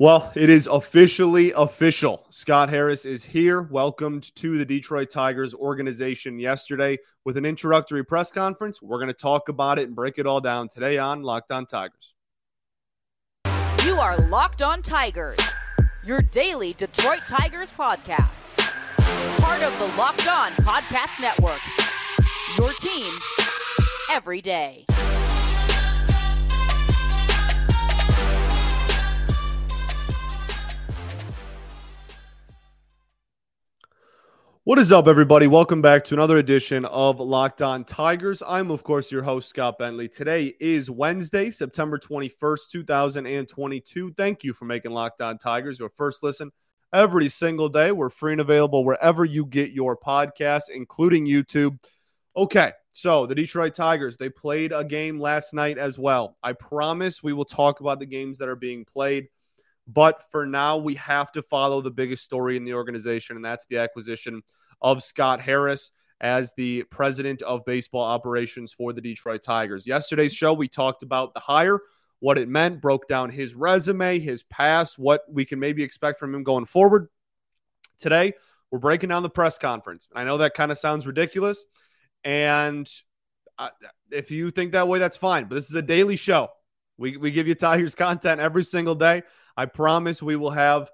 Well, 0.00 0.32
it 0.34 0.48
is 0.48 0.66
officially 0.66 1.52
official. 1.52 2.24
Scott 2.30 2.70
Harris 2.70 3.04
is 3.04 3.22
here, 3.22 3.60
welcomed 3.60 4.34
to 4.36 4.56
the 4.56 4.64
Detroit 4.64 5.10
Tigers 5.10 5.52
organization 5.52 6.38
yesterday 6.38 6.96
with 7.26 7.36
an 7.36 7.44
introductory 7.44 8.02
press 8.02 8.32
conference. 8.32 8.80
We're 8.80 8.96
going 8.96 9.08
to 9.08 9.12
talk 9.12 9.50
about 9.50 9.78
it 9.78 9.88
and 9.88 9.94
break 9.94 10.16
it 10.16 10.26
all 10.26 10.40
down 10.40 10.70
today 10.70 10.96
on 10.96 11.22
Locked 11.22 11.50
On 11.50 11.66
Tigers. 11.66 12.14
You 13.84 13.96
are 13.96 14.16
Locked 14.28 14.62
On 14.62 14.80
Tigers, 14.80 15.38
your 16.02 16.22
daily 16.22 16.72
Detroit 16.72 17.20
Tigers 17.28 17.70
podcast. 17.70 18.46
Part 19.42 19.60
of 19.60 19.78
the 19.78 19.94
Locked 19.98 20.26
On 20.28 20.50
Podcast 20.62 21.20
Network. 21.20 21.60
Your 22.56 22.72
team 22.80 23.12
every 24.10 24.40
day. 24.40 24.86
What 34.70 34.78
is 34.78 34.92
up, 34.92 35.08
everybody? 35.08 35.48
Welcome 35.48 35.82
back 35.82 36.04
to 36.04 36.14
another 36.14 36.38
edition 36.38 36.84
of 36.84 37.18
Locked 37.18 37.60
On 37.60 37.82
Tigers. 37.82 38.40
I'm, 38.46 38.70
of 38.70 38.84
course, 38.84 39.10
your 39.10 39.24
host, 39.24 39.48
Scott 39.48 39.78
Bentley. 39.80 40.08
Today 40.08 40.54
is 40.60 40.88
Wednesday, 40.88 41.50
September 41.50 41.98
21st, 41.98 42.68
2022. 42.70 44.12
Thank 44.12 44.44
you 44.44 44.52
for 44.52 44.66
making 44.66 44.92
Locked 44.92 45.22
On 45.22 45.38
Tigers 45.38 45.80
your 45.80 45.88
first 45.88 46.22
listen 46.22 46.52
every 46.92 47.28
single 47.28 47.68
day. 47.68 47.90
We're 47.90 48.10
free 48.10 48.30
and 48.30 48.40
available 48.40 48.84
wherever 48.84 49.24
you 49.24 49.44
get 49.44 49.72
your 49.72 49.96
podcasts, 49.96 50.70
including 50.72 51.26
YouTube. 51.26 51.76
Okay, 52.36 52.70
so 52.92 53.26
the 53.26 53.34
Detroit 53.34 53.74
Tigers, 53.74 54.18
they 54.18 54.28
played 54.28 54.70
a 54.70 54.84
game 54.84 55.18
last 55.18 55.52
night 55.52 55.78
as 55.78 55.98
well. 55.98 56.36
I 56.44 56.52
promise 56.52 57.24
we 57.24 57.32
will 57.32 57.44
talk 57.44 57.80
about 57.80 57.98
the 57.98 58.06
games 58.06 58.38
that 58.38 58.48
are 58.48 58.54
being 58.54 58.84
played. 58.84 59.30
But 59.86 60.22
for 60.30 60.46
now, 60.46 60.76
we 60.76 60.94
have 60.96 61.32
to 61.32 61.42
follow 61.42 61.80
the 61.80 61.90
biggest 61.90 62.24
story 62.24 62.56
in 62.56 62.64
the 62.64 62.74
organization, 62.74 63.36
and 63.36 63.44
that's 63.44 63.66
the 63.66 63.78
acquisition 63.78 64.42
of 64.80 65.02
Scott 65.02 65.40
Harris 65.40 65.90
as 66.20 66.52
the 66.54 66.82
president 66.84 67.42
of 67.42 67.64
baseball 67.64 68.04
operations 68.04 68.72
for 68.72 68.92
the 68.92 69.00
Detroit 69.00 69.42
Tigers. 69.42 69.86
Yesterday's 69.86 70.34
show, 70.34 70.52
we 70.52 70.68
talked 70.68 71.02
about 71.02 71.34
the 71.34 71.40
hire, 71.40 71.80
what 72.20 72.36
it 72.38 72.48
meant, 72.48 72.80
broke 72.80 73.08
down 73.08 73.30
his 73.30 73.54
resume, 73.54 74.18
his 74.18 74.42
past, 74.42 74.98
what 74.98 75.22
we 75.28 75.44
can 75.44 75.58
maybe 75.58 75.82
expect 75.82 76.18
from 76.18 76.34
him 76.34 76.44
going 76.44 76.66
forward. 76.66 77.08
Today, 77.98 78.34
we're 78.70 78.78
breaking 78.78 79.08
down 79.08 79.22
the 79.22 79.30
press 79.30 79.58
conference. 79.58 80.08
I 80.14 80.24
know 80.24 80.38
that 80.38 80.54
kind 80.54 80.70
of 80.70 80.78
sounds 80.78 81.06
ridiculous. 81.06 81.64
And 82.22 82.88
uh, 83.58 83.70
if 84.10 84.30
you 84.30 84.50
think 84.50 84.72
that 84.72 84.88
way, 84.88 84.98
that's 84.98 85.16
fine. 85.16 85.46
But 85.46 85.54
this 85.54 85.68
is 85.68 85.74
a 85.74 85.82
daily 85.82 86.16
show. 86.16 86.50
We, 86.98 87.16
we 87.16 87.30
give 87.30 87.48
you 87.48 87.54
Tigers 87.54 87.94
content 87.94 88.40
every 88.40 88.62
single 88.62 88.94
day. 88.94 89.22
I 89.56 89.66
promise 89.66 90.22
we 90.22 90.36
will 90.36 90.50
have 90.50 90.90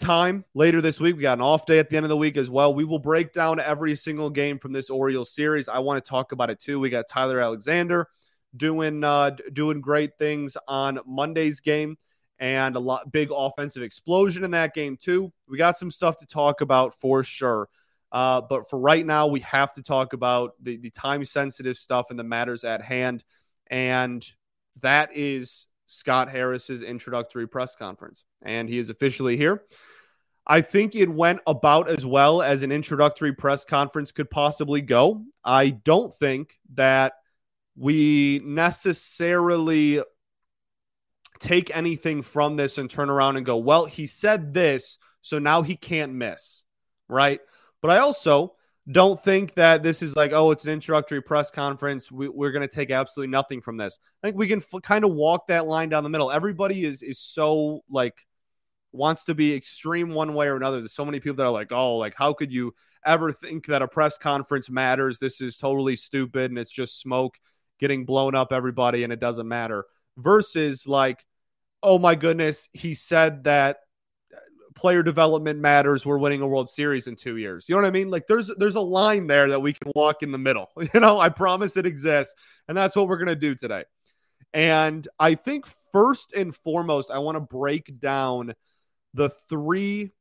time 0.00 0.44
later 0.54 0.80
this 0.80 0.98
week. 0.98 1.16
We 1.16 1.22
got 1.22 1.38
an 1.38 1.42
off 1.42 1.66
day 1.66 1.78
at 1.78 1.90
the 1.90 1.96
end 1.96 2.06
of 2.06 2.10
the 2.10 2.16
week 2.16 2.36
as 2.36 2.48
well. 2.48 2.74
We 2.74 2.84
will 2.84 2.98
break 2.98 3.32
down 3.32 3.60
every 3.60 3.94
single 3.94 4.30
game 4.30 4.58
from 4.58 4.72
this 4.72 4.90
Orioles 4.90 5.32
series. 5.32 5.68
I 5.68 5.78
want 5.80 6.02
to 6.02 6.08
talk 6.08 6.32
about 6.32 6.50
it 6.50 6.58
too. 6.58 6.80
We 6.80 6.90
got 6.90 7.08
Tyler 7.08 7.40
Alexander 7.40 8.08
doing 8.56 9.04
uh, 9.04 9.30
doing 9.52 9.80
great 9.80 10.18
things 10.18 10.56
on 10.66 10.98
Monday's 11.06 11.60
game 11.60 11.96
and 12.38 12.74
a 12.74 12.80
lot 12.80 13.12
big 13.12 13.28
offensive 13.30 13.82
explosion 13.82 14.44
in 14.44 14.50
that 14.52 14.74
game 14.74 14.96
too. 14.96 15.32
We 15.46 15.58
got 15.58 15.76
some 15.76 15.90
stuff 15.90 16.16
to 16.18 16.26
talk 16.26 16.62
about 16.62 16.94
for 16.94 17.22
sure. 17.22 17.68
Uh, 18.10 18.40
but 18.40 18.68
for 18.68 18.78
right 18.78 19.06
now, 19.06 19.28
we 19.28 19.40
have 19.40 19.72
to 19.74 19.82
talk 19.82 20.14
about 20.14 20.54
the, 20.60 20.78
the 20.78 20.90
time 20.90 21.24
sensitive 21.24 21.78
stuff 21.78 22.06
and 22.10 22.18
the 22.18 22.24
matters 22.24 22.64
at 22.64 22.82
hand. 22.82 23.22
And 23.68 24.24
that 24.80 25.10
is 25.14 25.66
Scott 25.90 26.30
Harris's 26.30 26.82
introductory 26.82 27.48
press 27.48 27.74
conference, 27.74 28.24
and 28.42 28.68
he 28.68 28.78
is 28.78 28.90
officially 28.90 29.36
here. 29.36 29.64
I 30.46 30.60
think 30.60 30.94
it 30.94 31.08
went 31.08 31.40
about 31.46 31.88
as 31.88 32.06
well 32.06 32.42
as 32.42 32.62
an 32.62 32.70
introductory 32.70 33.32
press 33.32 33.64
conference 33.64 34.12
could 34.12 34.30
possibly 34.30 34.80
go. 34.80 35.24
I 35.44 35.70
don't 35.70 36.14
think 36.18 36.58
that 36.74 37.14
we 37.76 38.40
necessarily 38.44 40.02
take 41.40 41.74
anything 41.76 42.22
from 42.22 42.54
this 42.54 42.78
and 42.78 42.88
turn 42.88 43.10
around 43.10 43.36
and 43.36 43.46
go, 43.46 43.56
well, 43.56 43.86
he 43.86 44.06
said 44.06 44.54
this, 44.54 44.96
so 45.22 45.38
now 45.38 45.62
he 45.62 45.74
can't 45.74 46.12
miss, 46.12 46.62
right? 47.08 47.40
But 47.82 47.90
I 47.90 47.98
also 47.98 48.54
don't 48.90 49.22
think 49.22 49.54
that 49.54 49.82
this 49.82 50.02
is 50.02 50.16
like, 50.16 50.32
oh, 50.32 50.50
it's 50.50 50.64
an 50.64 50.70
introductory 50.70 51.22
press 51.22 51.50
conference. 51.50 52.10
We, 52.10 52.26
are 52.26 52.52
going 52.52 52.66
to 52.66 52.74
take 52.74 52.90
absolutely 52.90 53.30
nothing 53.30 53.60
from 53.60 53.76
this. 53.76 53.98
I 54.22 54.26
think 54.26 54.36
we 54.36 54.48
can 54.48 54.60
f- 54.60 54.82
kind 54.82 55.04
of 55.04 55.12
walk 55.12 55.48
that 55.48 55.66
line 55.66 55.88
down 55.88 56.02
the 56.02 56.08
middle. 56.08 56.30
Everybody 56.30 56.84
is 56.84 57.02
is 57.02 57.18
so 57.18 57.84
like 57.90 58.26
wants 58.92 59.24
to 59.24 59.34
be 59.34 59.54
extreme 59.54 60.10
one 60.10 60.34
way 60.34 60.46
or 60.46 60.56
another. 60.56 60.78
There's 60.78 60.94
so 60.94 61.04
many 61.04 61.20
people 61.20 61.36
that 61.36 61.46
are 61.46 61.50
like, 61.50 61.72
oh, 61.72 61.96
like 61.96 62.14
how 62.16 62.32
could 62.32 62.52
you 62.52 62.74
ever 63.04 63.32
think 63.32 63.66
that 63.66 63.82
a 63.82 63.88
press 63.88 64.18
conference 64.18 64.68
matters? 64.68 65.18
This 65.18 65.40
is 65.40 65.56
totally 65.56 65.96
stupid 65.96 66.50
and 66.50 66.58
it's 66.58 66.72
just 66.72 67.00
smoke 67.00 67.38
getting 67.78 68.04
blown 68.04 68.34
up 68.34 68.52
everybody 68.52 69.04
and 69.04 69.12
it 69.12 69.20
doesn't 69.20 69.48
matter. 69.48 69.86
Versus 70.16 70.86
like, 70.86 71.24
oh 71.82 71.98
my 71.98 72.14
goodness, 72.14 72.68
he 72.72 72.94
said 72.94 73.44
that 73.44 73.78
player 74.80 75.02
development 75.02 75.60
matters. 75.60 76.06
We're 76.06 76.16
winning 76.16 76.40
a 76.40 76.46
World 76.46 76.70
Series 76.70 77.06
in 77.06 77.14
two 77.14 77.36
years. 77.36 77.66
You 77.68 77.74
know 77.74 77.82
what 77.82 77.88
I 77.88 77.90
mean? 77.90 78.10
Like 78.10 78.26
there's 78.26 78.50
there's 78.56 78.76
a 78.76 78.80
line 78.80 79.26
there 79.26 79.50
that 79.50 79.60
we 79.60 79.74
can 79.74 79.92
walk 79.94 80.22
in 80.22 80.32
the 80.32 80.38
middle. 80.38 80.70
You 80.94 81.00
know, 81.00 81.20
I 81.20 81.28
promise 81.28 81.76
it 81.76 81.84
exists, 81.84 82.34
and 82.66 82.76
that's 82.76 82.96
what 82.96 83.06
we're 83.06 83.18
gonna 83.18 83.36
do 83.36 83.54
today. 83.54 83.84
And 84.54 85.06
I 85.18 85.34
think 85.34 85.66
first 85.92 86.32
and 86.32 86.56
foremost, 86.56 87.10
I 87.10 87.18
want 87.18 87.36
to 87.36 87.40
break 87.40 88.00
down 88.00 88.54
the 89.12 89.28
three 89.48 90.12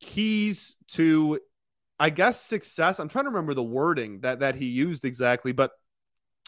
keys 0.00 0.74
to, 0.88 1.38
I 2.00 2.10
guess, 2.10 2.42
success. 2.42 2.98
I'm 2.98 3.08
trying 3.08 3.26
to 3.26 3.30
remember 3.30 3.54
the 3.54 3.62
wording 3.62 4.20
that 4.20 4.40
that 4.40 4.54
he 4.54 4.66
used 4.66 5.04
exactly, 5.04 5.52
but 5.52 5.72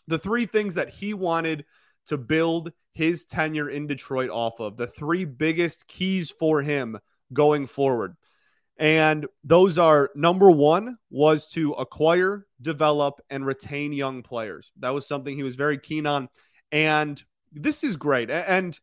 the 0.07 0.19
three 0.19 0.47
things 0.47 0.77
that 0.77 0.89
he 0.89 1.13
wanted 1.13 1.67
to 2.07 2.17
build 2.17 2.73
his 2.95 3.27
tenure 3.27 3.69
in 3.69 3.87
Detroit 3.87 4.31
off 4.31 4.61
of, 4.61 4.79
the 4.79 4.87
three 4.87 5.27
biggest 5.27 5.87
keys 5.87 6.31
for 6.31 6.63
him 6.63 6.99
going 7.33 7.67
forward. 7.67 8.17
And 8.79 9.27
those 9.43 9.77
are 9.77 10.11
number 10.15 10.51
one 10.51 10.99
was 11.11 11.49
to 11.49 11.73
acquire, 11.73 12.47
develop, 12.63 13.21
and 13.29 13.45
retain 13.45 13.93
young 13.93 14.23
players. 14.23 14.71
That 14.79 14.91
was 14.91 15.07
something 15.07 15.35
he 15.35 15.43
was 15.43 15.57
very 15.57 15.79
keen 15.79 16.07
on. 16.07 16.29
And 16.71 17.21
this 17.53 17.83
is 17.83 17.97
great. 17.97 18.31
And 18.31 18.79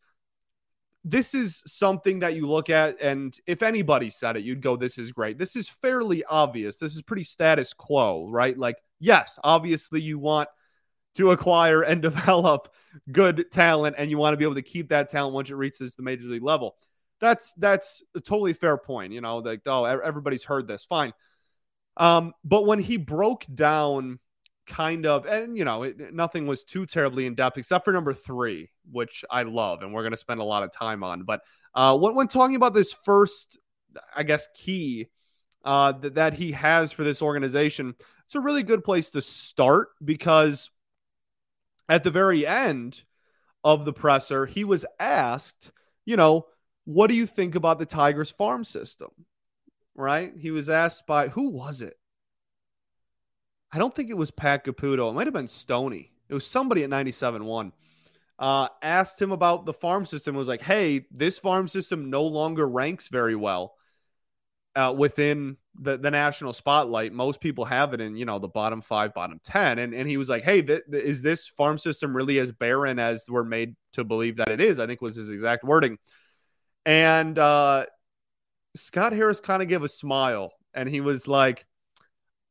this 1.06 1.34
is 1.34 1.64
something 1.66 2.20
that 2.20 2.36
you 2.36 2.48
look 2.48 2.70
at. 2.70 3.00
And 3.00 3.38
if 3.48 3.64
anybody 3.64 4.10
said 4.10 4.36
it, 4.36 4.44
you'd 4.44 4.62
go, 4.62 4.76
This 4.76 4.98
is 4.98 5.12
great. 5.12 5.38
This 5.38 5.56
is 5.56 5.70
fairly 5.70 6.26
obvious. 6.26 6.78
This 6.78 6.96
is 6.96 7.02
pretty 7.02 7.24
status 7.24 7.74
quo, 7.74 8.28
right? 8.28 8.58
Like, 8.58 8.78
yes, 9.00 9.40
obviously 9.44 10.02
you 10.02 10.20
want 10.20 10.50
to 11.16 11.32
acquire 11.32 11.82
and 11.84 12.02
develop 12.02 12.74
good 13.12 13.50
talent 13.52 13.96
and 13.98 14.10
you 14.10 14.18
want 14.18 14.34
to 14.34 14.38
be 14.38 14.44
able 14.44 14.56
to 14.56 14.62
keep 14.62 14.90
that 14.90 15.10
talent 15.10 15.34
once 15.34 15.50
it 15.50 15.56
reaches 15.56 15.96
the 15.96 16.04
major 16.04 16.26
league 16.26 16.44
level 16.44 16.76
that's 17.26 17.54
that's 17.58 18.04
a 18.16 18.20
totally 18.20 18.54
fair 18.54 18.78
point. 18.78 19.14
You 19.14 19.22
know, 19.22 19.38
like 19.38 19.62
oh, 19.66 19.86
everybody's 19.86 20.44
heard 20.44 20.68
this, 20.68 20.86
fine. 20.86 21.14
Um, 21.98 22.34
but 22.44 22.66
when 22.66 22.80
he 22.80 22.98
broke 22.98 23.46
down 23.54 24.20
kind 24.68 25.06
of, 25.06 25.26
and 25.26 25.58
you 25.58 25.66
know, 25.66 25.84
it, 25.84 26.14
nothing 26.14 26.48
was 26.48 26.64
too 26.64 26.86
terribly 26.86 27.26
in 27.26 27.36
depth 27.36 27.58
except 27.58 27.86
for 27.86 27.94
number 27.94 28.14
three, 28.14 28.70
which 28.92 29.24
I 29.30 29.44
love, 29.44 29.82
and 29.82 29.94
we're 29.94 30.04
going 30.04 30.12
to 30.12 30.18
spend 30.18 30.42
a 30.42 30.46
lot 30.46 30.64
of 30.64 30.72
time 30.72 31.04
on. 31.04 31.24
But 31.24 31.42
uh, 31.74 31.98
when 31.98 32.16
when 32.16 32.28
talking 32.28 32.56
about 32.56 32.74
this 32.74 32.94
first, 32.94 33.58
I 34.16 34.24
guess 34.24 34.48
key 34.56 35.08
uh, 35.64 35.94
that 35.94 36.16
that 36.16 36.34
he 36.36 36.52
has 36.52 36.92
for 36.92 37.04
this 37.04 37.22
organization, 37.22 37.96
it's 38.26 38.36
a 38.36 38.40
really 38.40 38.64
good 38.64 38.84
place 38.84 39.10
to 39.12 39.22
start 39.22 39.90
because 40.04 40.70
at 41.88 42.04
the 42.04 42.12
very 42.12 42.46
end 42.46 43.04
of 43.64 43.86
the 43.86 43.94
presser, 43.94 44.46
he 44.46 44.64
was 44.64 44.86
asked, 45.00 45.72
you 46.06 46.18
know 46.18 46.48
what 46.86 47.08
do 47.08 47.16
you 47.16 47.26
think 47.26 47.56
about 47.56 47.80
the 47.80 47.86
Tigers 47.86 48.30
farm 48.30 48.64
system? 48.64 49.10
Right? 49.96 50.34
He 50.38 50.52
was 50.52 50.70
asked 50.70 51.06
by 51.06 51.30
who 51.30 51.50
was 51.50 51.82
it? 51.82 51.98
I 53.72 53.78
don't 53.78 53.94
think 53.94 54.10
it 54.10 54.18
was 54.18 54.32
Pat 54.32 54.66
Caputo. 54.66 55.10
It 55.10 55.14
might 55.14 55.28
have 55.28 55.34
been 55.34 55.48
Stony. 55.48 56.12
It 56.30 56.34
was 56.34 56.48
somebody 56.48 56.84
at 56.84 56.90
97.1. 56.90 57.72
Uh, 58.38 58.68
asked 58.82 59.22
him 59.22 59.32
about 59.32 59.66
the 59.66 59.74
farm 59.74 60.06
system. 60.06 60.36
Was 60.36 60.48
like, 60.48 60.62
hey, 60.62 61.06
this 61.12 61.38
farm 61.38 61.68
system 61.68 62.10
no 62.10 62.24
longer 62.24 62.68
ranks 62.68 63.08
very 63.08 63.36
well 63.36 63.76
uh, 64.76 64.94
within 64.96 65.58
the, 65.80 65.98
the 65.98 66.12
national 66.12 66.54
spotlight. 66.54 67.14
Most 67.14 67.40
people 67.40 67.66
have 67.66 67.94
it 67.94 68.02
in, 68.02 68.16
you 68.16 68.26
know, 68.26 68.40
the 68.40 68.48
bottom 68.48 68.82
five, 68.82 69.14
bottom 69.14 69.40
10. 69.44 69.80
And, 69.80 69.94
and 69.94 70.08
he 70.08 70.18
was 70.18 70.30
like, 70.30 70.44
hey, 70.44 70.62
th- 70.62 70.84
th- 70.90 71.04
is 71.04 71.22
this 71.22 71.48
farm 71.48 71.78
system 71.78 72.16
really 72.16 72.40
as 72.40 72.52
barren 72.52 73.00
as 73.00 73.26
we're 73.30 73.44
made 73.44 73.76
to 73.94 74.04
believe 74.04 74.38
that 74.38 74.50
it 74.50 74.62
is? 74.62 74.80
I 74.80 74.88
think 74.88 75.02
was 75.02 75.16
his 75.16 75.32
exact 75.32 75.64
wording. 75.64 75.98
And 76.86 77.38
uh, 77.40 77.86
Scott 78.76 79.14
Harris 79.14 79.40
kind 79.40 79.62
of 79.62 79.70
gave 79.70 79.84
a 79.84 79.88
smile 79.88 80.54
and 80.74 80.88
he 80.90 81.02
was 81.02 81.28
like, 81.28 81.66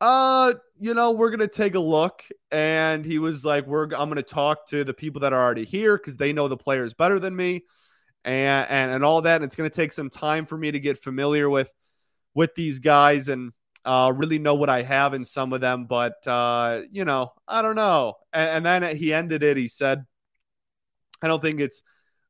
uh, 0.00 0.54
you 0.76 0.94
know, 0.94 1.12
we're 1.12 1.30
to 1.40 1.48
take 1.48 1.74
a 1.74 1.80
look. 1.80 2.22
And 2.50 3.04
he 3.04 3.18
was 3.18 3.44
like, 3.44 3.66
we're, 3.66 3.84
I'm 3.84 4.08
to 4.16 4.22
talk 4.22 4.68
to 4.68 4.84
the 4.84 4.94
people 4.94 5.20
that 5.22 5.32
are 5.32 5.42
already 5.42 5.64
here 5.64 5.96
because 5.96 6.16
they 6.16 6.32
know 6.32 6.48
the 6.48 6.56
players 6.56 6.94
better 6.94 7.18
than 7.18 7.34
me. 7.36 7.64
and 8.24 8.66
and, 8.70 8.92
and 8.92 9.04
all 9.04 9.22
that. 9.22 9.36
And 9.36 9.44
it's 9.44 9.56
to 9.70 9.74
take 9.74 9.92
some 9.92 10.10
time 10.10 10.46
for 10.46 10.56
me 10.56 10.70
to 10.70 10.80
get 10.80 10.98
familiar 11.02 11.48
with 11.48 11.70
with 12.34 12.54
these 12.54 12.78
guys 12.80 13.28
and 13.28 13.52
uh, 13.84 14.12
really 14.14 14.38
know 14.38 14.54
what 14.54 14.70
I 14.70 14.82
have 14.82 15.14
in 15.14 15.24
some 15.24 15.52
of 15.52 15.60
them. 15.60 15.86
But 15.86 16.26
uh, 16.26 16.82
you 16.90 17.04
know, 17.04 17.32
I 17.46 17.62
don't 17.62 17.76
know. 17.76 18.14
And, 18.32 18.66
and 18.66 18.84
then 18.84 18.96
he 18.96 19.12
ended 19.12 19.42
it. 19.42 19.56
He 19.56 19.68
said, 19.68 20.04
"I 21.22 21.28
don't 21.28 21.42
think 21.42 21.60
it's." 21.60 21.82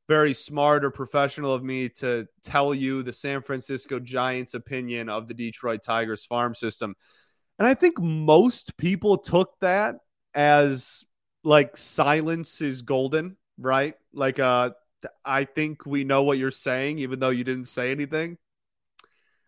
Very 0.08 0.34
smart 0.34 0.84
or 0.84 0.90
professional 0.90 1.54
of 1.54 1.62
me 1.62 1.88
to 1.88 2.26
tell 2.42 2.74
you 2.74 3.02
the 3.02 3.12
San 3.12 3.42
Francisco 3.42 3.98
Giants 3.98 4.54
opinion 4.54 5.08
of 5.08 5.28
the 5.28 5.34
Detroit 5.34 5.82
Tigers 5.82 6.24
farm 6.24 6.54
system. 6.54 6.94
And 7.58 7.66
I 7.66 7.74
think 7.74 7.98
most 7.98 8.76
people 8.76 9.18
took 9.18 9.58
that 9.60 9.96
as 10.34 11.04
like 11.42 11.76
silence 11.76 12.60
is 12.60 12.82
golden, 12.82 13.36
right? 13.58 13.94
Like 14.12 14.38
uh 14.38 14.70
I 15.24 15.44
think 15.44 15.86
we 15.86 16.04
know 16.04 16.22
what 16.22 16.38
you're 16.38 16.50
saying 16.50 16.98
even 16.98 17.20
though 17.20 17.30
you 17.30 17.44
didn't 17.44 17.68
say 17.68 17.90
anything. 17.90 18.38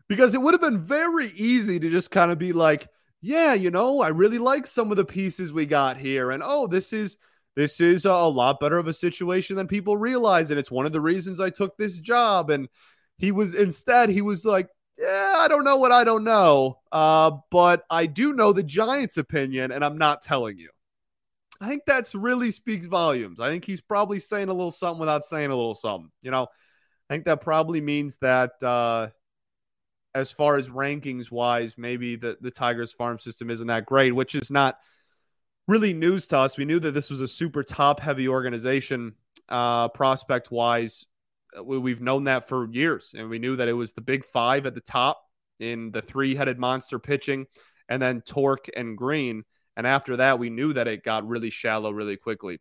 Because 0.09 0.35
it 0.35 0.41
would 0.41 0.55
have 0.55 0.61
been 0.61 0.81
very 0.81 1.29
easy 1.29 1.81
to 1.81 1.91
just 1.91 2.13
kind 2.13 2.31
of 2.31 2.39
be 2.39 2.53
like, 2.53 2.89
yeah, 3.21 3.55
you 3.55 3.73
know, 3.73 4.01
I 4.01 4.09
really 4.09 4.39
like 4.39 4.69
some 4.69 4.93
of 4.93 4.97
the 4.97 5.05
pieces 5.05 5.53
we 5.53 5.67
got 5.67 5.97
here 5.97 6.31
and 6.31 6.43
oh, 6.45 6.67
this 6.67 6.93
is 6.93 7.17
this 7.57 7.81
is 7.81 8.05
a 8.05 8.13
lot 8.13 8.61
better 8.61 8.79
of 8.79 8.87
a 8.87 8.93
situation 8.93 9.57
than 9.57 9.67
people 9.67 9.97
realize 9.97 10.51
and 10.51 10.59
it's 10.59 10.71
one 10.71 10.87
of 10.87 10.93
the 10.93 11.01
reasons 11.01 11.41
I 11.41 11.51
took 11.51 11.77
this 11.77 11.99
job 11.99 12.51
and 12.51 12.69
he 13.19 13.33
was 13.33 13.55
instead 13.55 14.11
he 14.11 14.23
was 14.23 14.45
like 14.45 14.69
yeah, 14.99 15.35
I 15.37 15.49
don't 15.49 15.65
know 15.65 15.77
what 15.77 15.93
I 15.93 16.05
don't 16.05 16.25
know. 16.25 16.79
Uh, 16.91 17.33
but 17.51 17.85
I 17.91 18.07
do 18.07 18.33
know 18.33 18.53
the 18.53 18.63
Giants' 18.63 19.17
opinion, 19.17 19.71
and 19.71 19.85
I'm 19.85 19.99
not 19.99 20.23
telling 20.23 20.59
you. 20.59 20.71
I 21.61 21.69
think 21.69 21.83
that's 21.87 22.15
really 22.15 22.51
speaks 22.51 22.87
volumes. 22.87 23.41
I 23.41 23.49
think 23.49 23.65
he's 23.65 23.81
probably 23.81 24.21
saying 24.21 24.49
a 24.49 24.55
little 24.55 24.71
something 24.71 25.01
without 25.01 25.25
saying 25.25 25.51
a 25.51 25.57
little 25.57 25.75
something. 25.75 26.11
You 26.23 26.31
know, 26.31 26.49
I 27.09 27.15
think 27.15 27.25
that 27.25 27.41
probably 27.41 27.81
means 27.81 28.19
that 28.19 28.63
uh, 28.63 29.09
as 30.15 30.31
far 30.31 30.57
as 30.57 30.69
rankings 30.69 31.31
wise, 31.31 31.77
maybe 31.79 32.17
the, 32.17 32.37
the 32.41 32.51
Tigers 32.51 32.93
farm 32.93 33.19
system 33.19 33.51
isn't 33.51 33.67
that 33.69 33.87
great, 33.87 34.15
which 34.15 34.35
is 34.35 34.51
not 34.51 34.79
really 35.67 35.93
news 35.93 36.27
to 36.29 36.39
us. 36.39 36.57
We 36.57 36.65
knew 36.65 36.79
that 36.81 36.93
this 36.93 37.11
was 37.11 37.21
a 37.21 37.29
super 37.29 37.63
top 37.63 38.01
heavy 38.01 38.29
organization 38.29 39.15
uh, 39.49 39.89
prospect 39.89 40.51
wise. 40.51 41.07
We've 41.63 42.01
known 42.01 42.25
that 42.25 42.49
for 42.49 42.71
years, 42.71 43.15
and 43.17 43.31
we 43.31 43.39
knew 43.39 43.57
that 43.57 43.69
it 43.69 43.73
was 43.73 43.93
the 43.93 44.01
big 44.01 44.25
five 44.25 44.67
at 44.67 44.75
the 44.75 44.81
top 44.81 45.23
in 45.59 45.91
the 45.91 46.03
three 46.03 46.35
headed 46.35 46.59
monster 46.59 46.99
pitching, 46.99 47.47
and 47.89 48.01
then 48.01 48.21
Tork 48.21 48.67
and 48.77 48.97
Greene. 48.97 49.45
And 49.77 49.87
after 49.87 50.17
that, 50.19 50.39
we 50.39 50.51
knew 50.51 50.73
that 50.75 50.89
it 50.89 51.03
got 51.03 51.27
really 51.27 51.51
shallow 51.51 51.91
really 51.91 52.17
quickly. 52.17 52.61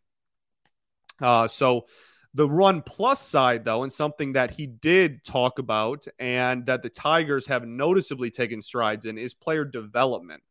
Uh, 1.20 1.48
so 1.48 1.86
the 2.34 2.48
run 2.48 2.82
plus 2.82 3.20
side, 3.20 3.64
though, 3.64 3.82
and 3.82 3.92
something 3.92 4.34
that 4.34 4.52
he 4.52 4.66
did 4.66 5.24
talk 5.24 5.58
about 5.58 6.06
and 6.18 6.66
that 6.66 6.82
the 6.82 6.90
Tigers 6.90 7.46
have 7.46 7.66
noticeably 7.66 8.30
taken 8.30 8.60
strides 8.60 9.06
in 9.06 9.16
is 9.16 9.32
player 9.32 9.64
development. 9.64 10.42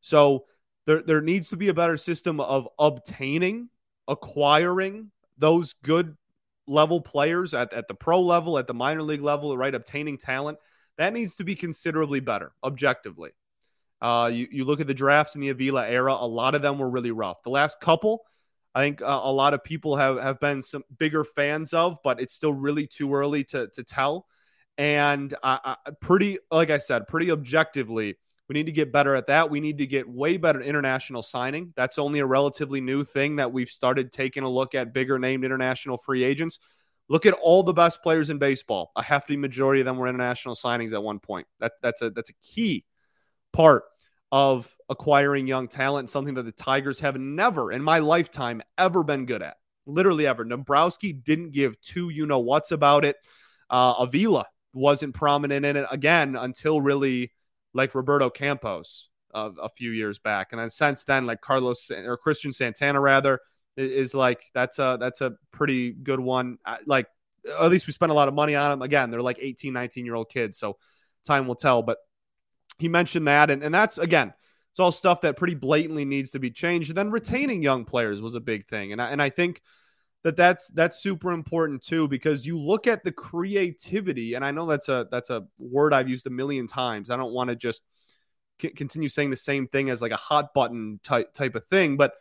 So 0.00 0.46
there, 0.86 1.02
there 1.02 1.20
needs 1.20 1.48
to 1.50 1.56
be 1.56 1.68
a 1.68 1.74
better 1.74 1.96
system 1.96 2.40
of 2.40 2.68
obtaining, 2.78 3.68
acquiring 4.08 5.10
those 5.38 5.74
good 5.82 6.16
level 6.66 7.00
players 7.00 7.54
at, 7.54 7.72
at 7.72 7.88
the 7.88 7.94
pro 7.94 8.20
level, 8.20 8.58
at 8.58 8.66
the 8.66 8.74
minor 8.74 9.02
league 9.02 9.22
level, 9.22 9.56
right? 9.56 9.74
Obtaining 9.74 10.18
talent. 10.18 10.58
That 10.98 11.12
needs 11.12 11.36
to 11.36 11.44
be 11.44 11.54
considerably 11.54 12.20
better, 12.20 12.52
objectively. 12.62 13.30
Uh, 14.00 14.30
you, 14.32 14.48
you 14.50 14.64
look 14.64 14.80
at 14.80 14.86
the 14.86 14.94
drafts 14.94 15.34
in 15.34 15.40
the 15.40 15.50
Avila 15.50 15.86
era, 15.86 16.14
a 16.14 16.26
lot 16.26 16.54
of 16.54 16.62
them 16.62 16.78
were 16.78 16.88
really 16.88 17.10
rough. 17.10 17.42
The 17.42 17.50
last 17.50 17.80
couple, 17.80 18.22
I 18.74 18.82
think 18.82 19.02
uh, 19.02 19.20
a 19.22 19.32
lot 19.32 19.52
of 19.52 19.64
people 19.64 19.96
have, 19.96 20.20
have 20.20 20.40
been 20.40 20.62
some 20.62 20.84
bigger 20.98 21.24
fans 21.24 21.74
of, 21.74 21.98
but 22.02 22.20
it's 22.20 22.34
still 22.34 22.52
really 22.52 22.86
too 22.86 23.14
early 23.14 23.44
to, 23.44 23.68
to 23.68 23.84
tell. 23.84 24.26
And 24.78 25.34
pretty, 26.00 26.38
like 26.50 26.70
I 26.70 26.78
said, 26.78 27.08
pretty 27.08 27.30
objectively, 27.30 28.16
we 28.50 28.54
need 28.54 28.66
to 28.66 28.72
get 28.72 28.90
better 28.90 29.14
at 29.14 29.28
that. 29.28 29.48
We 29.48 29.60
need 29.60 29.78
to 29.78 29.86
get 29.86 30.08
way 30.08 30.36
better 30.36 30.60
international 30.60 31.22
signing. 31.22 31.72
That's 31.76 32.00
only 32.00 32.18
a 32.18 32.26
relatively 32.26 32.80
new 32.80 33.04
thing 33.04 33.36
that 33.36 33.52
we've 33.52 33.70
started 33.70 34.10
taking 34.10 34.42
a 34.42 34.48
look 34.48 34.74
at 34.74 34.92
bigger 34.92 35.20
named 35.20 35.44
international 35.44 35.98
free 35.98 36.24
agents. 36.24 36.58
Look 37.08 37.26
at 37.26 37.34
all 37.34 37.62
the 37.62 37.72
best 37.72 38.02
players 38.02 38.28
in 38.28 38.38
baseball. 38.38 38.90
A 38.96 39.04
hefty 39.04 39.36
majority 39.36 39.82
of 39.82 39.84
them 39.84 39.98
were 39.98 40.08
international 40.08 40.56
signings 40.56 40.92
at 40.92 41.00
one 41.00 41.20
point. 41.20 41.46
That, 41.60 41.74
that's 41.80 42.02
a 42.02 42.10
that's 42.10 42.30
a 42.30 42.32
key 42.42 42.84
part 43.52 43.84
of 44.32 44.76
acquiring 44.88 45.46
young 45.46 45.68
talent, 45.68 46.10
something 46.10 46.34
that 46.34 46.42
the 46.42 46.50
Tigers 46.50 46.98
have 46.98 47.20
never 47.20 47.70
in 47.70 47.84
my 47.84 48.00
lifetime 48.00 48.62
ever 48.76 49.04
been 49.04 49.26
good 49.26 49.42
at. 49.42 49.58
Literally 49.86 50.26
ever. 50.26 50.42
Dombrowski 50.42 51.12
didn't 51.12 51.52
give 51.52 51.80
two 51.80 52.08
you 52.08 52.26
know 52.26 52.40
what's 52.40 52.72
about 52.72 53.04
it. 53.04 53.14
Uh, 53.70 53.94
Avila 54.00 54.46
wasn't 54.72 55.14
prominent 55.14 55.64
in 55.64 55.76
it 55.76 55.86
again 55.88 56.34
until 56.34 56.80
really 56.80 57.30
like 57.72 57.94
Roberto 57.94 58.30
Campos 58.30 59.08
uh, 59.34 59.50
a 59.60 59.68
few 59.68 59.90
years 59.90 60.18
back, 60.18 60.48
and 60.52 60.60
then 60.60 60.70
since 60.70 61.04
then, 61.04 61.26
like 61.26 61.40
Carlos 61.40 61.90
or 61.90 62.18
Cristian 62.18 62.54
Santana 62.54 63.00
rather 63.00 63.40
is, 63.76 64.14
like 64.14 64.44
that's 64.54 64.78
a 64.78 64.96
that's 65.00 65.20
a 65.20 65.34
pretty 65.52 65.92
good 65.92 66.20
one. 66.20 66.58
Like 66.86 67.06
at 67.58 67.70
least 67.70 67.86
we 67.86 67.92
spent 67.92 68.12
a 68.12 68.14
lot 68.14 68.28
of 68.28 68.34
money 68.34 68.54
on 68.54 68.70
them. 68.70 68.82
Again, 68.82 69.10
they're 69.10 69.22
like 69.22 69.38
18, 69.40 69.72
19 69.72 70.04
year 70.04 70.14
old 70.14 70.30
kids, 70.30 70.58
so 70.58 70.76
time 71.24 71.46
will 71.46 71.54
tell. 71.54 71.82
But 71.82 71.98
he 72.78 72.88
mentioned 72.88 73.26
that, 73.28 73.50
and, 73.50 73.62
and 73.62 73.74
that's 73.74 73.98
again, 73.98 74.32
it's 74.72 74.80
all 74.80 74.92
stuff 74.92 75.22
that 75.22 75.36
pretty 75.36 75.54
blatantly 75.54 76.04
needs 76.04 76.30
to 76.32 76.38
be 76.38 76.50
changed. 76.50 76.90
And 76.90 76.98
then 76.98 77.10
retaining 77.10 77.62
young 77.62 77.84
players 77.84 78.20
was 78.20 78.34
a 78.34 78.40
big 78.40 78.66
thing, 78.68 78.92
and 78.92 79.00
I, 79.00 79.10
and 79.10 79.22
I 79.22 79.30
think 79.30 79.62
that 80.22 80.36
that's 80.36 80.68
that's 80.68 80.98
super 80.98 81.32
important 81.32 81.82
too 81.82 82.06
because 82.08 82.46
you 82.46 82.58
look 82.58 82.86
at 82.86 83.04
the 83.04 83.12
creativity, 83.12 84.34
and 84.34 84.44
I 84.44 84.50
know 84.50 84.66
that's 84.66 84.88
a 84.88 85.08
that's 85.10 85.30
a 85.30 85.46
word 85.58 85.94
I've 85.94 86.08
used 86.08 86.26
a 86.26 86.30
million 86.30 86.66
times. 86.66 87.10
I 87.10 87.16
don't 87.16 87.32
want 87.32 87.48
to 87.50 87.56
just 87.56 87.82
c- 88.60 88.70
continue 88.70 89.08
saying 89.08 89.30
the 89.30 89.36
same 89.36 89.66
thing 89.66 89.90
as 89.90 90.02
like 90.02 90.12
a 90.12 90.16
hot 90.16 90.52
button 90.54 91.00
type 91.02 91.32
type 91.32 91.54
of 91.54 91.66
thing, 91.66 91.96
but 91.96 92.14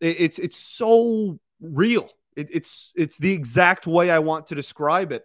it, 0.00 0.20
it's 0.20 0.38
it's 0.38 0.56
so 0.56 1.38
real. 1.60 2.10
It, 2.36 2.48
it's 2.52 2.92
it's 2.94 3.18
the 3.18 3.32
exact 3.32 3.86
way 3.86 4.10
I 4.10 4.18
want 4.18 4.48
to 4.48 4.54
describe 4.54 5.10
it. 5.12 5.24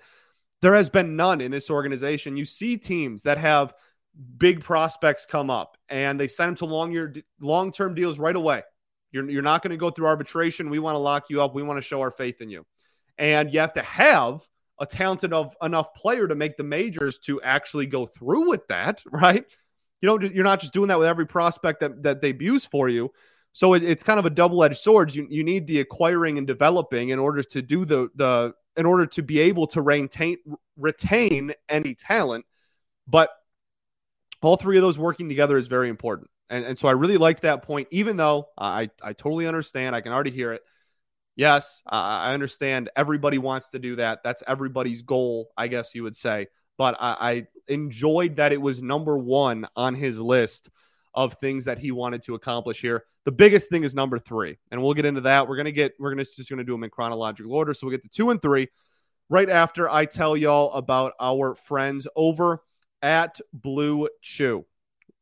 There 0.62 0.76
has 0.76 0.90
been 0.90 1.16
none 1.16 1.42
in 1.42 1.52
this 1.52 1.70
organization. 1.70 2.38
You 2.38 2.46
see 2.46 2.78
teams 2.78 3.24
that 3.24 3.40
have 3.40 3.74
big 4.38 4.62
prospects 4.62 5.26
come 5.26 5.50
up 5.50 5.78
and 5.90 6.20
they 6.20 6.28
send 6.28 6.50
them 6.50 6.56
to 6.56 6.66
long 6.66 6.92
year 6.92 7.14
long 7.40 7.72
term 7.72 7.96
deals 7.96 8.20
right 8.20 8.36
away. 8.36 8.64
You're, 9.12 9.30
you're 9.30 9.42
not 9.42 9.62
going 9.62 9.72
to 9.72 9.78
go 9.78 9.90
through 9.90 10.08
arbitration. 10.08 10.70
We 10.70 10.80
want 10.80 10.96
to 10.96 11.00
lock 11.00 11.30
you 11.30 11.42
up. 11.42 11.54
We 11.54 11.64
want 11.64 11.78
to 11.78 11.82
show 11.82 12.02
our 12.02 12.12
faith 12.12 12.42
in 12.42 12.50
you. 12.50 12.66
And 13.18 13.54
you 13.54 13.60
have 13.60 13.74
to 13.74 13.82
have 13.82 14.42
a 14.80 14.86
talented 14.86 15.34
of 15.34 15.56
enough 15.62 15.94
player 15.94 16.28
to 16.28 16.36
make 16.36 16.58
the 16.58 16.64
majors 16.64 17.20
to 17.20 17.42
actually 17.42 17.86
go 17.86 18.06
through 18.06 18.50
with 18.50 18.68
that, 18.68 19.04
right? 19.12 19.46
You 20.02 20.08
know, 20.08 20.20
you're 20.20 20.44
not 20.44 20.60
just 20.60 20.74
doing 20.74 20.88
that 20.88 20.98
with 20.98 21.08
every 21.08 21.28
prospect 21.28 21.82
that, 21.82 22.02
that 22.04 22.22
debuts 22.22 22.66
for 22.66 22.90
you. 22.90 23.12
So 23.54 23.74
it, 23.74 23.84
it's 23.84 24.04
kind 24.04 24.20
of 24.20 24.26
a 24.26 24.30
double-edged 24.30 24.78
sword. 24.78 25.14
You, 25.14 25.28
you 25.30 25.44
need 25.44 25.68
the 25.68 25.80
acquiring 25.80 26.38
and 26.38 26.48
developing 26.48 27.10
in 27.10 27.20
order 27.20 27.44
to 27.44 27.62
do 27.62 27.86
the 27.86 28.10
the 28.16 28.54
in 28.78 28.86
order 28.86 29.06
to 29.06 29.22
be 29.22 29.40
able 29.40 29.68
to 29.68 29.82
retain 29.82 30.38
retain 30.78 31.54
any 31.70 31.94
talent. 31.94 32.46
But 33.08 33.30
all 34.42 34.56
three 34.56 34.78
of 34.78 34.82
those 34.82 34.98
working 34.98 35.30
together 35.30 35.58
is 35.58 35.68
very 35.68 35.90
important. 35.90 36.31
And, 36.52 36.66
and 36.66 36.78
so 36.78 36.90
I 36.90 36.92
really 36.92 37.18
liked 37.18 37.44
that 37.44 37.64
point, 37.64 37.88
even 37.92 38.18
though 38.18 38.50
I, 38.58 38.90
I 39.02 39.14
totally 39.14 39.48
understand. 39.48 39.96
I 39.96 40.02
can 40.02 40.12
already 40.12 40.32
hear 40.32 40.52
it. 40.52 40.62
Yes, 41.38 41.82
I 41.88 42.34
understand 42.34 42.90
everybody 42.96 43.38
wants 43.38 43.70
to 43.70 43.80
do 43.80 43.96
that. 43.96 44.20
That's 44.22 44.44
everybody's 44.46 45.02
goal, 45.02 45.50
I 45.58 45.70
guess 45.70 45.96
you 45.96 46.04
would 46.04 46.16
say. 46.16 46.48
But 46.78 46.98
I, 47.00 47.16
I 47.20 47.48
enjoyed 47.70 48.36
that 48.36 48.52
it 48.52 48.62
was 48.62 48.82
number 48.82 49.18
one 49.18 49.66
on 49.78 49.96
his 49.96 50.20
list 50.20 50.70
of 51.14 51.36
things 51.36 51.66
that 51.66 51.80
he 51.80 51.92
wanted 51.92 52.22
to 52.24 52.36
accomplish 52.36 52.82
here. 52.82 53.06
The 53.24 53.32
biggest 53.32 53.70
thing 53.70 53.86
is 53.86 53.96
number 53.96 54.20
three, 54.20 54.58
and 54.72 54.84
we'll 54.84 54.94
get 54.94 55.06
into 55.06 55.22
that. 55.22 55.48
We're 55.48 55.58
gonna 55.58 55.72
get 55.72 55.94
we're 56.00 56.12
gonna 56.12 56.26
just 56.26 56.50
gonna 56.50 56.64
do 56.66 56.74
them 56.74 56.84
in 56.84 56.90
chronological 56.90 57.54
order. 57.54 57.74
So 57.74 57.88
we'll 57.88 57.96
get 57.96 58.04
to 58.04 58.10
two 58.10 58.30
and 58.30 58.42
three 58.42 58.68
right 59.30 59.50
after 59.50 59.90
I 59.90 60.06
tell 60.06 60.36
y'all 60.36 60.74
about 60.74 61.14
our 61.20 61.56
friends 61.56 62.08
over 62.16 62.62
at 63.02 63.40
Blue 63.54 64.10
Chew. 64.22 64.66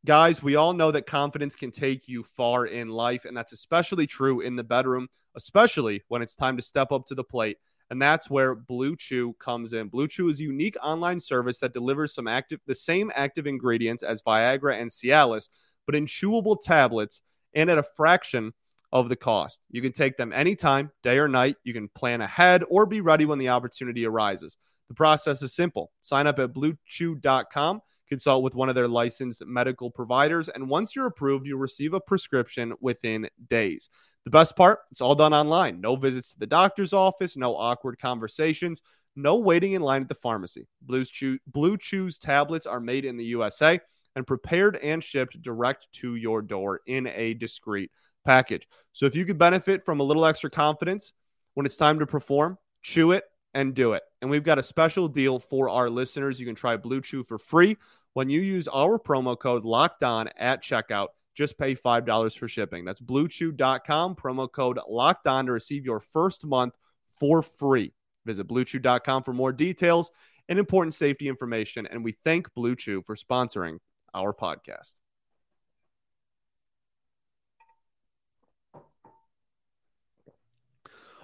Guys, 0.06 0.42
we 0.42 0.56
all 0.56 0.74
know 0.74 0.92
that 0.92 1.06
confidence 1.06 1.56
can 1.56 1.72
take 1.72 2.08
you 2.08 2.24
far 2.24 2.66
in 2.66 2.88
life, 2.88 3.26
and 3.26 3.36
that's 3.36 3.52
especially 3.52 4.08
true 4.08 4.40
in 4.40 4.56
the 4.56 4.64
bedroom, 4.64 5.10
especially 5.36 6.04
when 6.08 6.22
it's 6.22 6.36
time 6.36 6.56
to 6.56 6.64
step 6.64 6.92
up 6.92 7.06
to 7.06 7.16
the 7.16 7.24
plate. 7.24 7.58
And 7.90 8.02
that's 8.02 8.30
where 8.30 8.56
Blue 8.56 8.96
Chew 8.96 9.34
comes 9.40 9.74
in. 9.74 9.90
Blue 9.90 10.08
Chew 10.08 10.30
is 10.30 10.40
a 10.40 10.44
unique 10.44 10.78
online 10.82 11.20
service 11.20 11.60
that 11.60 11.74
delivers 11.74 12.14
some 12.14 12.28
active 12.28 12.62
the 12.66 12.76
same 12.76 13.12
active 13.14 13.48
ingredients 13.48 14.04
as 14.04 14.22
Viagra 14.22 14.80
and 14.80 14.90
Cialis, 14.90 15.50
but 15.86 15.96
in 15.96 16.06
chewable 16.06 16.62
tablets 16.62 17.22
and 17.54 17.70
at 17.70 17.78
a 17.78 17.84
fraction 17.84 18.54
of 18.92 19.10
the 19.10 19.16
cost. 19.16 19.60
You 19.70 19.82
can 19.82 19.92
take 19.92 20.18
them 20.18 20.32
anytime, 20.32 20.92
day 21.04 21.18
or 21.18 21.28
night. 21.28 21.58
You 21.64 21.74
can 21.74 21.90
plan 21.90 22.22
ahead 22.22 22.64
or 22.70 22.86
be 22.86 23.02
ready 23.02 23.26
when 23.26 23.40
the 23.40 23.50
opportunity 23.50 24.06
arises. 24.06 24.58
The 24.88 24.96
process 24.96 25.42
is 25.42 25.54
simple. 25.54 25.92
Sign 26.02 26.26
up 26.26 26.40
at 26.40 26.54
bluechew.com, 26.54 27.82
consult 28.10 28.44
with 28.44 28.56
one 28.56 28.70
of 28.70 28.76
their 28.76 28.88
licensed 28.88 29.46
medical 29.46 29.90
providers, 29.90 30.50
and 30.50 30.68
once 30.70 30.96
you're 30.96 31.06
approved, 31.06 31.48
you'll 31.48 31.60
receive 31.60 31.94
a 31.94 32.02
prescription 32.02 32.74
within 32.82 33.30
days. 33.50 33.90
The 34.26 34.32
best 34.32 34.56
part, 34.56 34.80
it's 34.92 35.02
all 35.02 35.16
done 35.16 35.34
online. 35.34 35.80
No 35.80 35.96
visits 35.96 36.34
to 36.34 36.40
the 36.40 36.48
doctor's 36.48 36.94
office, 36.94 37.38
no 37.38 37.56
awkward 37.56 38.00
conversations, 38.00 38.82
No 39.16 39.36
waiting 39.38 39.74
in 39.74 39.82
line 39.82 40.02
at 40.02 40.08
the 40.08 40.16
pharmacy. 40.16 40.68
Blue, 40.82 41.04
Chew, 41.04 41.40
Blue 41.48 41.78
Chews 41.78 42.18
tablets 42.18 42.66
are 42.66 42.80
made 42.80 43.06
in 43.06 43.18
the 43.18 43.26
USA 43.26 43.80
and 44.16 44.26
prepared 44.26 44.78
and 44.78 45.04
shipped 45.04 45.42
direct 45.42 45.92
to 45.94 46.16
your 46.16 46.42
door 46.42 46.82
in 46.88 47.08
a 47.08 47.34
discreet 47.34 47.92
package. 48.26 48.68
So 48.94 49.06
if 49.06 49.16
you 49.16 49.26
could 49.26 49.38
benefit 49.38 49.84
from 49.84 50.00
a 50.00 50.04
little 50.04 50.26
extra 50.26 50.50
confidence 50.50 51.14
when 51.54 51.66
it's 51.66 51.78
time 51.78 52.00
to 52.00 52.06
perform, 52.06 52.58
chew 52.82 53.12
it 53.12 53.26
and 53.54 53.74
do 53.74 53.94
it. 53.94 54.04
And 54.22 54.30
we've 54.30 54.44
got 54.44 54.60
a 54.60 54.64
special 54.64 55.08
deal 55.08 55.40
for 55.40 55.70
our 55.70 55.90
listeners. 55.90 56.40
You 56.40 56.46
can 56.46 56.56
try 56.56 56.78
Blue 56.78 57.02
Chew 57.02 57.24
for 57.24 57.38
free 57.38 57.78
when 58.20 58.30
you 58.30 58.42
use 58.42 58.68
our 58.68 59.00
promo 59.00 59.40
code 59.40 59.64
locked 59.64 60.04
on 60.04 60.28
at 60.36 60.62
checkout. 60.62 61.08
Just 61.36 61.58
pay 61.58 61.74
$5 61.74 62.38
for 62.38 62.50
shipping. 62.50 62.84
That's 62.84 63.00
bluechew.com, 63.00 64.16
promo 64.18 64.52
code 64.52 64.78
locked 64.90 65.26
on 65.26 65.46
to 65.46 65.54
receive 65.54 65.86
your 65.86 66.02
first 66.02 66.46
month 66.46 66.74
for 67.18 67.42
free. 67.42 67.94
Visit 68.26 68.46
bluechew.com 68.46 69.24
for 69.24 69.32
more 69.32 69.54
details 69.54 70.12
and 70.50 70.60
important 70.60 70.96
safety 70.96 71.30
information. 71.30 71.88
And 71.88 72.04
we 72.04 72.18
thank 72.26 72.54
Blue 72.54 72.76
for 72.76 73.16
sponsoring 73.16 73.78
our 74.14 74.34
podcast. 74.34 74.99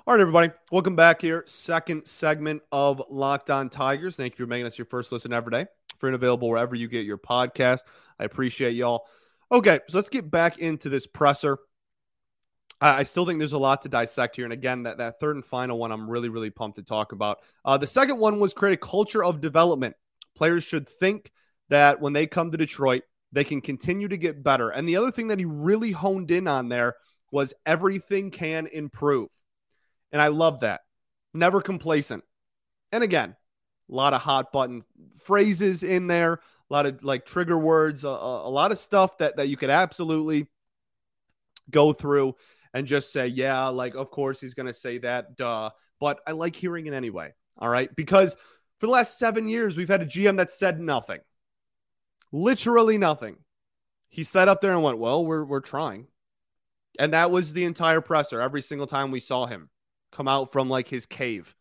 All 0.07 0.13
right, 0.13 0.21
everybody. 0.21 0.51
Welcome 0.71 0.95
back 0.95 1.19
here. 1.19 1.43
Second 1.47 2.07
segment 2.07 2.61
of 2.71 3.01
Locked 3.09 3.49
On 3.49 3.71
Tigers. 3.71 4.15
Thank 4.15 4.33
you 4.33 4.45
for 4.45 4.47
making 4.47 4.67
us 4.67 4.77
your 4.77 4.85
first 4.85 5.11
listen 5.11 5.33
every 5.33 5.49
day. 5.49 5.65
Free 5.97 6.09
and 6.09 6.15
available 6.15 6.47
wherever 6.47 6.75
you 6.75 6.87
get 6.87 7.07
your 7.07 7.17
podcast. 7.17 7.79
I 8.19 8.25
appreciate 8.25 8.75
y'all. 8.75 9.07
Okay, 9.51 9.79
so 9.89 9.97
let's 9.97 10.09
get 10.09 10.29
back 10.29 10.59
into 10.59 10.89
this 10.89 11.07
presser. 11.07 11.57
I 12.79 13.01
still 13.01 13.25
think 13.25 13.39
there's 13.39 13.53
a 13.53 13.57
lot 13.57 13.81
to 13.81 13.89
dissect 13.89 14.35
here. 14.35 14.45
And 14.45 14.53
again, 14.53 14.83
that, 14.83 14.99
that 14.99 15.19
third 15.19 15.37
and 15.37 15.43
final 15.43 15.79
one, 15.79 15.91
I'm 15.91 16.07
really, 16.07 16.29
really 16.29 16.51
pumped 16.51 16.75
to 16.75 16.83
talk 16.83 17.11
about. 17.11 17.39
Uh, 17.65 17.79
the 17.79 17.87
second 17.87 18.19
one 18.19 18.39
was 18.39 18.53
create 18.53 18.75
a 18.75 18.77
culture 18.77 19.23
of 19.23 19.41
development. 19.41 19.95
Players 20.35 20.63
should 20.63 20.87
think 20.87 21.31
that 21.69 21.99
when 21.99 22.13
they 22.13 22.27
come 22.27 22.51
to 22.51 22.59
Detroit, 22.59 23.01
they 23.31 23.43
can 23.43 23.59
continue 23.59 24.07
to 24.07 24.17
get 24.17 24.43
better. 24.43 24.69
And 24.69 24.87
the 24.87 24.97
other 24.97 25.09
thing 25.09 25.29
that 25.29 25.39
he 25.39 25.45
really 25.45 25.93
honed 25.93 26.29
in 26.29 26.47
on 26.47 26.69
there 26.69 26.93
was 27.31 27.55
everything 27.65 28.29
can 28.29 28.67
improve. 28.67 29.29
And 30.15 30.21
I 30.21 30.29
love 30.29 30.61
that. 30.61 30.79
Never 31.33 31.59
complacent. 31.59 32.23
And 32.93 33.03
again, 33.03 33.35
a 33.91 33.93
lot 33.93 34.13
of 34.13 34.21
hot 34.21 34.53
button 34.53 34.85
phrases 35.21 35.83
in 35.83 36.07
there, 36.07 36.35
a 36.35 36.73
lot 36.73 36.85
of 36.85 37.03
like 37.03 37.25
trigger 37.25 37.57
words, 37.57 38.05
a, 38.05 38.07
a, 38.07 38.49
lot 38.49 38.71
of 38.71 38.79
stuff 38.79 39.17
that, 39.17 39.35
that 39.35 39.49
you 39.49 39.57
could 39.57 39.69
absolutely 39.69 40.47
go 41.69 41.91
through 41.91 42.35
and 42.73 42.87
just 42.87 43.11
say, 43.11 43.27
yeah, 43.27 43.67
like, 43.67 43.93
of 43.93 44.09
course 44.09 44.39
he's 44.39 44.53
going 44.53 44.67
to 44.67 44.73
say 44.73 44.99
that, 44.99 45.35
duh. 45.35 45.71
But 45.99 46.21
I 46.25 46.31
like 46.31 46.55
hearing 46.55 46.85
it 46.85 46.93
anyway. 46.93 47.33
All 47.57 47.67
right. 47.67 47.93
Because 47.93 48.37
for 48.79 48.85
the 48.85 48.93
last 48.93 49.19
seven 49.19 49.49
years, 49.49 49.75
we've 49.75 49.89
had 49.89 50.01
a 50.01 50.05
GM 50.05 50.37
that 50.37 50.49
said 50.49 50.79
nothing, 50.79 51.19
literally 52.31 52.97
nothing. 52.97 53.35
He 54.07 54.23
sat 54.23 54.47
up 54.47 54.61
there 54.61 54.71
and 54.71 54.81
went, 54.81 54.97
well, 54.97 55.25
we're, 55.25 55.43
we're 55.43 55.59
trying. 55.59 56.07
And 56.97 57.11
that 57.11 57.31
was 57.31 57.51
the 57.51 57.65
entire 57.65 57.99
presser 57.99 58.39
every 58.39 58.61
single 58.61 58.87
time 58.87 59.11
we 59.11 59.19
saw 59.19 59.45
him 59.45 59.71
come 60.15 60.27
out 60.27 60.51
from 60.51 60.69
like 60.69 60.87
his 60.87 61.05
cave. 61.05 61.55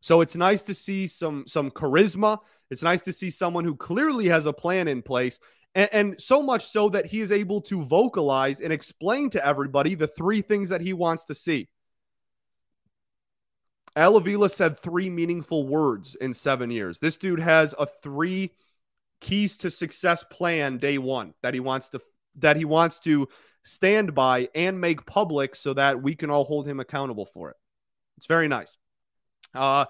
So 0.00 0.20
it's 0.20 0.36
nice 0.36 0.62
to 0.64 0.74
see 0.74 1.06
some 1.06 1.44
some 1.46 1.70
charisma. 1.70 2.38
It's 2.70 2.82
nice 2.82 3.02
to 3.02 3.12
see 3.12 3.30
someone 3.30 3.64
who 3.64 3.76
clearly 3.76 4.28
has 4.28 4.46
a 4.46 4.52
plan 4.52 4.88
in 4.88 5.02
place 5.02 5.38
and, 5.74 5.88
and, 5.92 6.20
so 6.20 6.42
much 6.42 6.66
so 6.66 6.88
that 6.88 7.06
he 7.06 7.20
is 7.20 7.30
able 7.32 7.60
to 7.62 7.84
vocalize 7.84 8.60
and 8.60 8.72
explain 8.72 9.28
to 9.30 9.44
everybody 9.44 9.94
the 9.94 10.06
three 10.06 10.40
things 10.40 10.68
that 10.68 10.80
he 10.80 10.92
wants 10.92 11.24
to 11.24 11.34
see. 11.34 11.68
Al 13.96 14.16
Avila 14.16 14.48
said 14.48 14.78
three 14.78 15.10
meaningful 15.10 15.66
words 15.66 16.14
in 16.14 16.34
seven 16.34 16.70
years. 16.70 16.98
This 16.98 17.16
dude 17.16 17.40
has 17.40 17.74
a 17.78 17.86
three 17.86 18.52
keys 19.20 19.56
to 19.58 19.70
success 19.70 20.24
plan 20.24 20.78
day 20.78 20.98
one 20.98 21.34
that 21.42 21.54
he 21.54 21.60
wants 21.60 21.88
to 21.90 22.00
that 22.36 22.56
he 22.56 22.64
wants 22.64 22.98
to 23.00 23.28
stand 23.62 24.14
by 24.14 24.48
and 24.54 24.80
make 24.80 25.06
public 25.06 25.56
so 25.56 25.74
that 25.74 26.02
we 26.02 26.14
can 26.14 26.30
all 26.30 26.44
hold 26.44 26.66
him 26.66 26.80
accountable 26.80 27.26
for 27.26 27.50
it. 27.50 27.56
It's 28.16 28.26
very 28.26 28.48
nice. 28.48 28.76
Uh, 29.54 29.86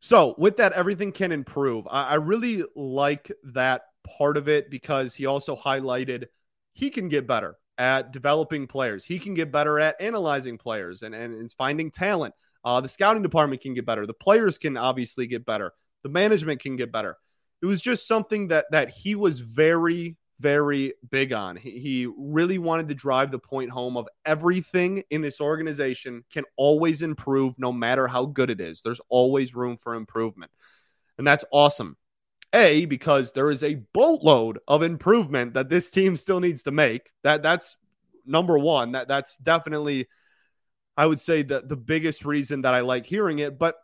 so 0.00 0.34
with 0.38 0.56
that, 0.56 0.72
everything 0.72 1.12
can 1.12 1.32
improve. 1.32 1.86
I, 1.90 2.04
I 2.04 2.14
really 2.14 2.64
like 2.74 3.30
that 3.52 3.82
part 4.04 4.36
of 4.36 4.48
it 4.48 4.70
because 4.70 5.14
he 5.14 5.26
also 5.26 5.54
highlighted 5.54 6.26
he 6.72 6.90
can 6.90 7.08
get 7.08 7.26
better 7.26 7.56
at 7.76 8.12
developing 8.12 8.66
players. 8.66 9.04
He 9.04 9.18
can 9.18 9.34
get 9.34 9.52
better 9.52 9.78
at 9.78 10.00
analyzing 10.00 10.58
players 10.58 11.02
and, 11.02 11.14
and, 11.14 11.34
and 11.34 11.52
finding 11.52 11.90
talent. 11.90 12.34
Uh, 12.64 12.80
the 12.80 12.88
scouting 12.88 13.22
department 13.22 13.62
can 13.62 13.74
get 13.74 13.86
better. 13.86 14.06
The 14.06 14.14
players 14.14 14.58
can 14.58 14.76
obviously 14.76 15.26
get 15.26 15.44
better. 15.46 15.72
The 16.02 16.10
management 16.10 16.60
can 16.60 16.76
get 16.76 16.92
better. 16.92 17.16
It 17.62 17.66
was 17.66 17.80
just 17.80 18.08
something 18.08 18.48
that 18.48 18.66
that 18.70 18.90
he 18.90 19.14
was 19.14 19.40
very 19.40 20.16
very 20.40 20.94
big 21.10 21.32
on. 21.32 21.56
He, 21.56 21.78
he 21.78 22.08
really 22.16 22.58
wanted 22.58 22.88
to 22.88 22.94
drive 22.94 23.30
the 23.30 23.38
point 23.38 23.70
home 23.70 23.96
of 23.96 24.08
everything 24.24 25.04
in 25.10 25.20
this 25.20 25.40
organization 25.40 26.24
can 26.32 26.44
always 26.56 27.02
improve 27.02 27.58
no 27.58 27.72
matter 27.72 28.08
how 28.08 28.24
good 28.26 28.50
it 28.50 28.60
is. 28.60 28.80
There's 28.82 29.00
always 29.08 29.54
room 29.54 29.76
for 29.76 29.94
improvement. 29.94 30.50
And 31.18 31.26
that's 31.26 31.44
awesome. 31.52 31.96
A, 32.52 32.86
because 32.86 33.32
there 33.32 33.50
is 33.50 33.62
a 33.62 33.76
boatload 33.92 34.58
of 34.66 34.82
improvement 34.82 35.54
that 35.54 35.68
this 35.68 35.90
team 35.90 36.16
still 36.16 36.40
needs 36.40 36.64
to 36.64 36.72
make. 36.72 37.10
That 37.22 37.42
that's 37.42 37.76
number 38.26 38.58
one. 38.58 38.92
That 38.92 39.06
that's 39.06 39.36
definitely, 39.36 40.08
I 40.96 41.06
would 41.06 41.20
say, 41.20 41.42
the 41.42 41.60
the 41.60 41.76
biggest 41.76 42.24
reason 42.24 42.62
that 42.62 42.74
I 42.74 42.80
like 42.80 43.06
hearing 43.06 43.38
it. 43.38 43.56
But 43.56 43.76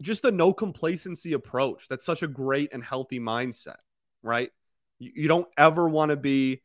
just 0.00 0.24
a 0.24 0.30
no 0.30 0.52
complacency 0.52 1.32
approach. 1.32 1.88
That's 1.88 2.04
such 2.04 2.22
a 2.22 2.28
great 2.28 2.72
and 2.72 2.84
healthy 2.84 3.18
mindset, 3.18 3.78
right? 4.22 4.50
You, 4.98 5.28
don't 5.28 5.48
ever 5.56 5.88
want 5.88 6.10
to 6.10 6.16
be 6.16 6.62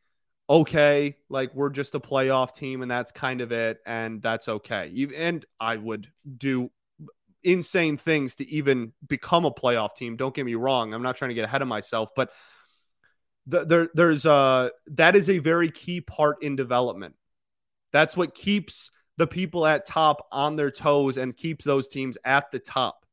okay, 0.49 1.17
like 1.29 1.53
we're 1.53 1.69
just 1.69 1.95
a 1.95 1.99
playoff 1.99 2.55
team 2.55 2.81
and 2.81 2.89
that's 2.89 3.11
kind 3.11 3.41
of 3.41 3.51
it, 3.51 3.79
and 3.85 4.21
that's 4.21 4.47
okay. 4.47 4.89
You, 4.93 5.11
and 5.15 5.45
I 5.59 5.77
would 5.77 6.07
do 6.37 6.71
insane 7.43 7.97
things 7.97 8.35
to 8.35 8.49
even 8.49 8.93
become 9.07 9.45
a 9.45 9.51
playoff 9.51 9.95
team. 9.95 10.15
Don't 10.15 10.33
get 10.33 10.45
me 10.45 10.55
wrong. 10.55 10.93
I'm 10.93 11.03
not 11.03 11.15
trying 11.15 11.29
to 11.29 11.35
get 11.35 11.45
ahead 11.45 11.61
of 11.61 11.67
myself, 11.67 12.09
but 12.15 12.31
the, 13.45 13.65
there, 13.65 13.89
there's 13.93 14.25
a 14.25 14.71
that 14.87 15.15
is 15.15 15.29
a 15.29 15.39
very 15.39 15.69
key 15.69 16.01
part 16.01 16.41
in 16.41 16.55
development. 16.55 17.15
That's 17.91 18.15
what 18.15 18.33
keeps 18.33 18.89
the 19.17 19.27
people 19.27 19.65
at 19.65 19.85
top 19.85 20.27
on 20.31 20.55
their 20.55 20.71
toes 20.71 21.17
and 21.17 21.35
keeps 21.35 21.65
those 21.65 21.87
teams 21.87 22.17
at 22.25 22.51
the 22.51 22.59
top. 22.59 23.05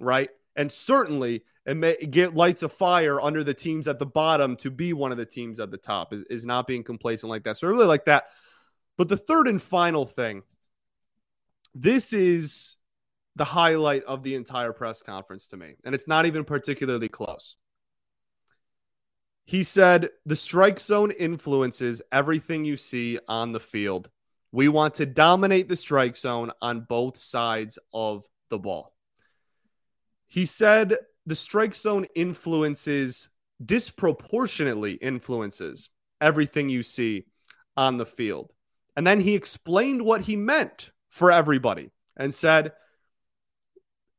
Right. 0.00 0.30
And 0.56 0.72
certainly 0.72 1.42
it 1.68 1.76
may 1.76 1.96
get 1.96 2.34
lights 2.34 2.62
of 2.62 2.72
fire 2.72 3.20
under 3.20 3.44
the 3.44 3.52
teams 3.52 3.88
at 3.88 3.98
the 3.98 4.06
bottom 4.06 4.56
to 4.56 4.70
be 4.70 4.94
one 4.94 5.12
of 5.12 5.18
the 5.18 5.26
teams 5.26 5.60
at 5.60 5.70
the 5.70 5.76
top 5.76 6.14
is, 6.14 6.22
is 6.30 6.42
not 6.42 6.66
being 6.66 6.82
complacent 6.82 7.28
like 7.28 7.44
that. 7.44 7.58
So 7.58 7.66
I 7.66 7.70
really 7.70 7.84
like 7.84 8.06
that. 8.06 8.24
But 8.96 9.08
the 9.08 9.18
third 9.18 9.46
and 9.46 9.60
final 9.60 10.06
thing, 10.06 10.44
this 11.74 12.14
is 12.14 12.76
the 13.36 13.44
highlight 13.44 14.02
of 14.04 14.22
the 14.22 14.34
entire 14.34 14.72
press 14.72 15.02
conference 15.02 15.46
to 15.48 15.58
me. 15.58 15.74
And 15.84 15.94
it's 15.94 16.08
not 16.08 16.24
even 16.24 16.42
particularly 16.42 17.10
close. 17.10 17.56
He 19.44 19.62
said, 19.62 20.08
The 20.24 20.36
strike 20.36 20.80
zone 20.80 21.10
influences 21.10 22.00
everything 22.10 22.64
you 22.64 22.78
see 22.78 23.18
on 23.28 23.52
the 23.52 23.60
field. 23.60 24.08
We 24.52 24.68
want 24.68 24.94
to 24.94 25.06
dominate 25.06 25.68
the 25.68 25.76
strike 25.76 26.16
zone 26.16 26.50
on 26.62 26.86
both 26.88 27.18
sides 27.18 27.78
of 27.92 28.24
the 28.48 28.58
ball. 28.58 28.94
He 30.26 30.46
said, 30.46 30.96
The 31.28 31.36
strike 31.36 31.74
zone 31.74 32.06
influences, 32.14 33.28
disproportionately 33.62 34.94
influences 34.94 35.90
everything 36.22 36.70
you 36.70 36.82
see 36.82 37.26
on 37.76 37.98
the 37.98 38.06
field. 38.06 38.54
And 38.96 39.06
then 39.06 39.20
he 39.20 39.34
explained 39.34 40.00
what 40.00 40.22
he 40.22 40.36
meant 40.36 40.90
for 41.10 41.30
everybody 41.30 41.90
and 42.16 42.34
said, 42.34 42.72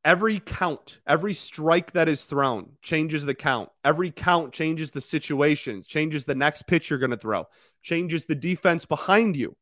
Every 0.05 0.39
count, 0.39 0.99
every 1.07 1.33
strike 1.33 1.93
that 1.93 2.07
is 2.07 2.25
thrown 2.25 2.73
changes 2.83 3.25
the 3.25 3.33
count. 3.33 3.69
Every 3.83 4.11
count 4.11 4.53
changes 4.53 4.91
the 4.91 5.01
situation, 5.01 5.81
changes 5.85 6.25
the 6.25 6.35
next 6.35 6.67
pitch 6.67 6.91
you're 6.91 6.99
going 6.99 7.09
to 7.09 7.17
throw, 7.17 7.47
changes 7.81 8.25
the 8.25 8.35
defense 8.35 8.85
behind 8.85 9.35
you, 9.35 9.57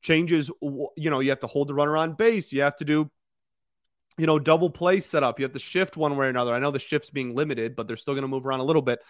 changes, 0.00 0.50
you 0.62 1.10
know, 1.10 1.20
you 1.20 1.28
have 1.28 1.40
to 1.40 1.46
hold 1.46 1.68
the 1.68 1.74
runner 1.74 1.98
on 1.98 2.14
base. 2.14 2.52
You 2.52 2.62
have 2.62 2.76
to 2.76 2.86
do, 2.86 3.10
you 4.18 4.26
know, 4.26 4.38
double 4.38 4.70
play 4.70 5.00
setup. 5.00 5.38
You 5.38 5.44
have 5.44 5.52
to 5.52 5.58
shift 5.58 5.96
one 5.96 6.16
way 6.16 6.26
or 6.26 6.28
another. 6.28 6.54
I 6.54 6.58
know 6.58 6.70
the 6.70 6.78
shift's 6.78 7.10
being 7.10 7.34
limited, 7.34 7.76
but 7.76 7.86
they're 7.86 7.96
still 7.96 8.14
going 8.14 8.22
to 8.22 8.28
move 8.28 8.46
around 8.46 8.60
a 8.60 8.64
little 8.64 8.82
bit. 8.82 9.00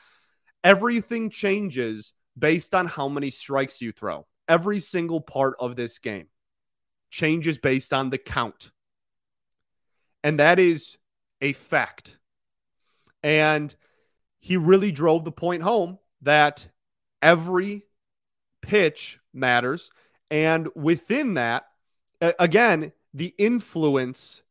Everything 0.64 1.30
changes 1.30 2.12
based 2.38 2.74
on 2.74 2.86
how 2.86 3.08
many 3.08 3.30
strikes 3.30 3.80
you 3.80 3.92
throw. 3.92 4.26
Every 4.48 4.80
single 4.80 5.20
part 5.20 5.56
of 5.58 5.76
this 5.76 5.98
game 5.98 6.28
changes 7.10 7.58
based 7.58 7.92
on 7.92 8.10
the 8.10 8.18
count. 8.18 8.70
And 10.24 10.38
that 10.38 10.58
is 10.58 10.96
a 11.40 11.52
fact. 11.52 12.16
And 13.22 13.74
he 14.40 14.56
really 14.56 14.92
drove 14.92 15.24
the 15.24 15.32
point 15.32 15.62
home 15.62 15.98
that 16.22 16.68
every 17.20 17.84
pitch 18.60 19.18
matters. 19.32 19.90
And 20.30 20.68
within 20.74 21.34
that, 21.34 21.66
again, 22.20 22.92
the 23.12 23.34
influence 23.38 24.41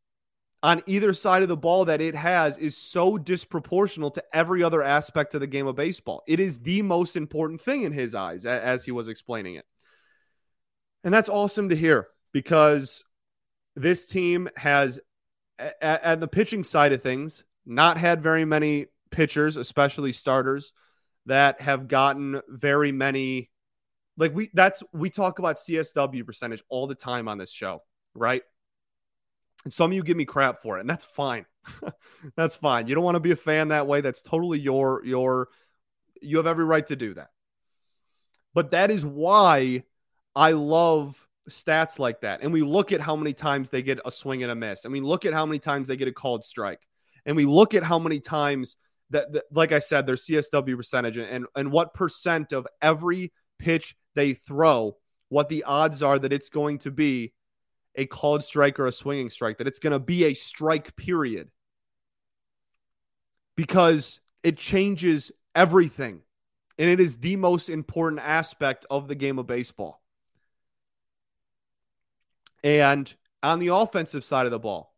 on 0.63 0.83
either 0.85 1.11
side 1.13 1.41
of 1.41 1.49
the 1.49 1.57
ball 1.57 1.85
that 1.85 2.01
it 2.01 2.13
has 2.13 2.57
is 2.57 2.77
so 2.77 3.17
disproportional 3.17 4.13
to 4.13 4.23
every 4.31 4.63
other 4.63 4.83
aspect 4.83 5.33
of 5.33 5.41
the 5.41 5.47
game 5.47 5.65
of 5.65 5.75
baseball. 5.75 6.23
It 6.27 6.39
is 6.39 6.59
the 6.59 6.83
most 6.83 7.15
important 7.15 7.61
thing 7.61 7.83
in 7.83 7.93
his 7.93 8.13
eyes, 8.13 8.45
as 8.45 8.85
he 8.85 8.91
was 8.91 9.07
explaining 9.07 9.55
it. 9.55 9.65
And 11.03 11.13
that's 11.13 11.29
awesome 11.29 11.69
to 11.69 11.75
hear 11.75 12.07
because 12.31 13.03
this 13.75 14.05
team 14.05 14.49
has, 14.55 14.99
at, 15.81 16.19
the 16.19 16.27
pitching 16.27 16.63
side 16.63 16.93
of 16.93 17.01
things, 17.01 17.43
not 17.65 17.97
had 17.97 18.21
very 18.21 18.45
many 18.45 18.87
pitchers, 19.09 19.57
especially 19.57 20.13
starters, 20.13 20.73
that 21.25 21.61
have 21.61 21.87
gotten 21.87 22.41
very 22.47 22.91
many. 22.91 23.49
Like 24.15 24.35
we, 24.35 24.51
that's 24.53 24.83
we 24.93 25.09
talk 25.09 25.39
about 25.39 25.55
CSW 25.55 26.23
percentage 26.23 26.63
all 26.69 26.85
the 26.85 26.95
time 26.95 27.27
on 27.27 27.39
this 27.39 27.51
show, 27.51 27.81
right? 28.13 28.43
And 29.63 29.73
some 29.73 29.91
of 29.91 29.95
you 29.95 30.03
give 30.03 30.17
me 30.17 30.25
crap 30.25 30.61
for 30.61 30.77
it, 30.77 30.81
and 30.81 30.89
that's 30.89 31.05
fine. 31.05 31.45
that's 32.35 32.55
fine. 32.55 32.87
You 32.87 32.95
don't 32.95 33.03
want 33.03 33.15
to 33.15 33.21
be 33.21 33.31
a 33.31 33.35
fan 33.35 33.69
that 33.69 33.87
way. 33.87 34.01
That's 34.01 34.21
totally 34.21 34.59
your 34.59 35.03
your. 35.05 35.49
You 36.21 36.37
have 36.37 36.47
every 36.47 36.65
right 36.65 36.85
to 36.87 36.95
do 36.95 37.13
that. 37.15 37.29
But 38.53 38.71
that 38.71 38.91
is 38.91 39.05
why 39.05 39.83
I 40.35 40.51
love 40.51 41.25
stats 41.49 41.99
like 41.99 42.21
that. 42.21 42.41
And 42.41 42.53
we 42.53 42.61
look 42.61 42.91
at 42.91 43.01
how 43.01 43.15
many 43.15 43.33
times 43.33 43.69
they 43.69 43.81
get 43.81 43.99
a 44.05 44.11
swing 44.11 44.43
and 44.43 44.51
a 44.51 44.55
miss. 44.55 44.85
And 44.85 44.91
we 44.91 45.01
look 45.01 45.25
at 45.25 45.33
how 45.33 45.45
many 45.45 45.59
times 45.59 45.87
they 45.87 45.95
get 45.95 46.07
a 46.07 46.11
called 46.11 46.45
strike. 46.45 46.81
And 47.25 47.35
we 47.35 47.45
look 47.45 47.73
at 47.73 47.83
how 47.83 47.99
many 47.99 48.19
times 48.19 48.75
that, 49.09 49.31
that 49.33 49.43
like 49.51 49.71
I 49.71 49.79
said, 49.79 50.05
their 50.05 50.15
CSW 50.15 50.75
percentage 50.75 51.17
and, 51.17 51.45
and 51.55 51.71
what 51.71 51.93
percent 51.93 52.51
of 52.51 52.67
every 52.81 53.31
pitch 53.59 53.95
they 54.15 54.33
throw, 54.33 54.97
what 55.29 55.49
the 55.49 55.63
odds 55.63 56.01
are 56.01 56.19
that 56.19 56.33
it's 56.33 56.49
going 56.49 56.79
to 56.79 56.91
be 56.91 57.33
a 57.95 58.05
called 58.05 58.43
strike 58.43 58.79
or 58.79 58.87
a 58.87 58.91
swinging 58.91 59.29
strike, 59.29 59.57
that 59.57 59.67
it's 59.67 59.79
going 59.79 59.91
to 59.91 59.99
be 59.99 60.25
a 60.25 60.33
strike 60.33 60.95
period. 60.95 61.49
Because 63.55 64.19
it 64.43 64.57
changes 64.57 65.31
everything. 65.53 66.21
And 66.77 66.89
it 66.89 66.99
is 66.99 67.17
the 67.17 67.35
most 67.35 67.69
important 67.69 68.21
aspect 68.21 68.85
of 68.89 69.07
the 69.07 69.15
game 69.15 69.37
of 69.37 69.45
baseball. 69.45 70.01
And 72.63 73.13
on 73.43 73.59
the 73.59 73.67
offensive 73.67 74.23
side 74.23 74.45
of 74.45 74.51
the 74.51 74.59
ball, 74.59 74.93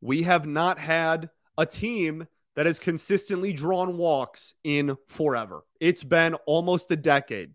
we 0.00 0.24
have 0.24 0.46
not 0.46 0.78
had 0.78 1.30
a 1.56 1.64
team 1.64 2.26
that 2.54 2.66
has 2.66 2.78
consistently 2.78 3.52
drawn 3.52 3.96
walks 3.96 4.54
in 4.64 4.96
forever. 5.08 5.62
It's 5.80 6.04
been 6.04 6.34
almost 6.46 6.90
a 6.90 6.96
decade. 6.96 7.52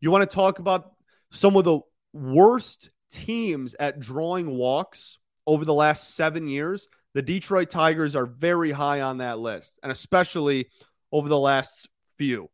You 0.00 0.10
want 0.10 0.28
to 0.28 0.34
talk 0.34 0.58
about 0.58 0.92
some 1.32 1.56
of 1.56 1.64
the 1.64 1.80
worst 2.12 2.90
teams 3.10 3.74
at 3.78 4.00
drawing 4.00 4.50
walks 4.50 5.18
over 5.46 5.64
the 5.64 5.74
last 5.74 6.14
seven 6.14 6.48
years? 6.48 6.88
The 7.14 7.22
Detroit 7.22 7.70
Tigers 7.70 8.14
are 8.14 8.26
very 8.26 8.70
high 8.70 9.00
on 9.00 9.18
that 9.18 9.38
list, 9.38 9.78
and 9.82 9.90
especially 9.90 10.68
over 11.12 11.28
the 11.28 11.38
last 11.38 11.88
few 12.16 12.50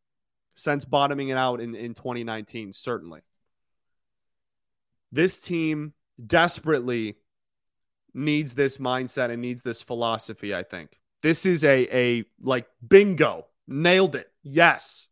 since 0.55 0.85
bottoming 0.85 1.29
it 1.29 1.37
out 1.37 1.61
in, 1.61 1.75
in 1.75 1.95
2019, 1.95 2.73
certainly. 2.73 3.21
This 5.13 5.39
team 5.39 5.93
desperately 6.25 7.17
needs 8.15 8.55
this 8.55 8.79
mindset 8.79 9.31
and 9.31 9.43
needs 9.43 9.63
this 9.63 9.83
philosophy, 9.83 10.55
I 10.55 10.63
think. 10.63 10.99
This 11.23 11.47
is 11.47 11.63
a 11.63 11.87
a 11.95 12.25
like 12.41 12.67
bingo. 12.87 13.47
Nailed 13.69 14.15
it. 14.15 14.31
Yes. 14.43 15.09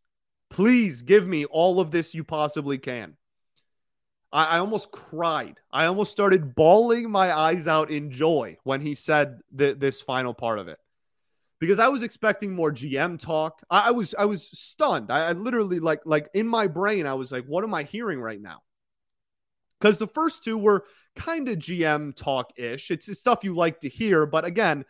Please 0.49 1.01
give 1.01 1.27
me 1.27 1.45
all 1.45 1.79
of 1.79 1.91
this 1.91 2.13
you 2.13 2.23
possibly 2.23 2.77
can. 2.77 3.17
I, 4.35 4.57
I 4.57 4.59
almost 4.59 4.91
cried. 4.91 5.59
I 5.71 5.85
almost 5.85 6.11
started 6.11 6.55
bawling 6.55 7.09
my 7.09 7.35
eyes 7.35 7.67
out 7.67 7.89
in 7.89 8.11
joy 8.11 8.57
when 8.63 8.81
he 8.81 8.93
said 8.93 9.39
th- 9.57 9.79
this 9.79 10.01
final 10.01 10.33
part 10.33 10.59
of 10.59 10.67
it 10.67 10.77
because 11.59 11.79
I 11.79 11.87
was 11.87 12.03
expecting 12.03 12.53
more 12.53 12.71
GM 12.71 13.17
talk. 13.17 13.61
I, 13.69 13.87
I 13.87 13.91
was 13.91 14.13
I 14.13 14.25
was 14.25 14.45
stunned. 14.45 15.09
I, 15.09 15.29
I, 15.29 15.31
literally 15.31 15.79
like 15.79 16.01
like 16.05 16.27
in 16.33 16.47
my 16.47 16.67
brain 16.67 17.07
I 17.07 17.13
was 17.13 17.31
like, 17.31 17.45
what 17.45 17.63
am 17.63 17.73
I 17.73 17.83
hearing 17.83 18.19
right 18.19 18.41
now? 18.41 18.61
Because 19.79 19.97
the 19.99 20.07
first 20.07 20.43
two 20.43 20.57
were 20.57 20.83
kind 21.15 21.47
of 21.47 21.57
GM 21.57 22.13
talk 22.13 22.51
ish. 22.57 22.91
It's, 22.91 23.07
it's 23.07 23.19
stuff 23.19 23.43
you 23.43 23.55
like 23.55 23.79
to 23.81 23.89
hear, 23.89 24.25
but 24.25 24.43
again, 24.43 24.83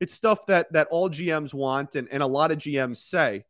it's 0.00 0.14
stuff 0.14 0.46
that 0.46 0.72
that 0.72 0.88
all 0.90 1.10
GMs 1.10 1.52
want 1.52 1.94
and, 1.96 2.08
and 2.10 2.22
a 2.22 2.26
lot 2.26 2.50
of 2.50 2.58
GMs 2.58 2.96
say. 2.96 3.44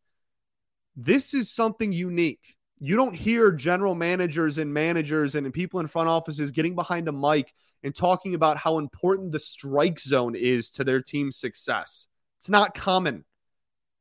This 0.96 1.34
is 1.34 1.52
something 1.52 1.92
unique. 1.92 2.55
You 2.78 2.96
don't 2.96 3.14
hear 3.14 3.52
general 3.52 3.94
managers 3.94 4.58
and 4.58 4.72
managers 4.72 5.34
and 5.34 5.52
people 5.52 5.80
in 5.80 5.86
front 5.86 6.08
offices 6.08 6.50
getting 6.50 6.74
behind 6.74 7.08
a 7.08 7.12
mic 7.12 7.52
and 7.82 7.94
talking 7.94 8.34
about 8.34 8.58
how 8.58 8.78
important 8.78 9.32
the 9.32 9.38
strike 9.38 9.98
zone 9.98 10.34
is 10.34 10.70
to 10.72 10.84
their 10.84 11.00
team's 11.00 11.36
success. 11.36 12.06
It's 12.38 12.48
not 12.48 12.74
common. 12.74 13.24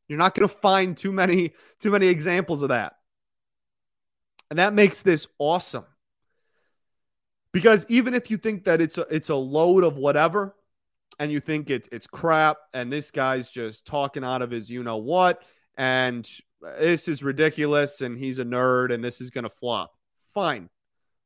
You're 0.07 0.19
not 0.19 0.35
going 0.35 0.47
to 0.47 0.55
find 0.55 0.95
too 0.95 1.11
many 1.11 1.53
too 1.79 1.91
many 1.91 2.07
examples 2.07 2.61
of 2.61 2.69
that. 2.69 2.93
And 4.49 4.59
that 4.59 4.73
makes 4.73 5.01
this 5.01 5.27
awesome. 5.39 5.85
Because 7.51 7.85
even 7.87 8.13
if 8.13 8.29
you 8.29 8.37
think 8.37 8.65
that 8.65 8.81
it's 8.81 8.97
a 8.97 9.07
it's 9.09 9.29
a 9.29 9.35
load 9.35 9.83
of 9.83 9.97
whatever, 9.97 10.55
and 11.17 11.31
you 11.31 11.39
think 11.39 11.69
it's 11.69 11.87
it's 11.91 12.07
crap, 12.07 12.57
and 12.73 12.91
this 12.91 13.11
guy's 13.11 13.49
just 13.49 13.85
talking 13.85 14.23
out 14.23 14.41
of 14.41 14.51
his 14.51 14.69
you 14.69 14.83
know 14.83 14.97
what, 14.97 15.41
and 15.77 16.29
this 16.61 17.07
is 17.07 17.23
ridiculous, 17.23 18.01
and 18.01 18.17
he's 18.17 18.39
a 18.39 18.45
nerd, 18.45 18.93
and 18.93 19.03
this 19.03 19.21
is 19.21 19.29
gonna 19.29 19.49
flop. 19.49 19.93
Fine. 20.33 20.69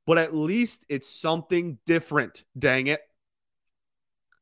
But 0.05 0.17
at 0.17 0.35
least 0.35 0.85
it's 0.89 1.09
something 1.09 1.77
different, 1.85 2.43
dang 2.57 2.87
it. 2.87 3.01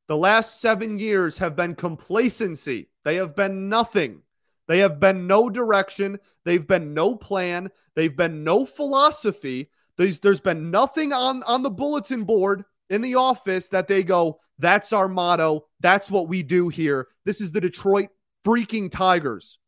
The 0.08 0.18
last 0.18 0.62
seven 0.62 0.98
years 1.00 1.40
have 1.40 1.56
been 1.56 1.76
complacency. 1.76 2.90
They 3.04 3.16
have 3.16 3.36
been 3.36 3.68
nothing. 3.68 4.22
They 4.68 4.80
have 4.80 5.00
been 5.00 5.28
no 5.28 5.50
direction. 5.50 6.20
They've 6.46 6.66
been 6.66 6.94
no 6.94 7.16
plan. 7.16 7.72
They've 7.96 8.16
been 8.16 8.44
no 8.44 8.66
philosophy. 8.66 9.70
There's, 9.98 10.20
there's 10.20 10.40
been 10.40 10.72
nothing 10.72 11.12
on, 11.12 11.44
on 11.44 11.64
the 11.64 11.70
bulletin 11.70 12.24
board 12.24 12.64
in 12.90 13.02
the 13.02 13.16
office 13.16 13.68
that 13.70 13.88
they 13.88 14.04
go, 14.04 14.40
that's 14.60 14.94
our 14.94 15.08
motto. 15.08 15.66
That's 15.80 16.10
what 16.10 16.28
we 16.28 16.44
do 16.44 16.70
here. 16.70 17.08
This 17.26 17.42
is 17.42 17.52
the 17.52 17.62
Detroit 17.62 18.10
freaking 18.46 18.90
Tigers. 18.90 19.60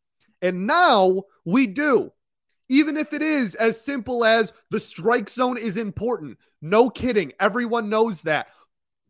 And 0.42 0.68
now 0.68 1.24
we 1.46 1.68
do. 1.68 2.12
Even 2.70 2.98
if 2.98 3.14
it 3.14 3.22
is 3.22 3.56
as 3.56 3.84
simple 3.84 4.24
as 4.24 4.54
the 4.70 4.80
strike 4.80 5.30
zone 5.30 5.58
is 5.58 5.76
important. 5.76 6.38
No 6.62 6.90
kidding. 6.90 7.34
Everyone 7.40 7.90
knows 7.90 8.22
that. 8.24 8.48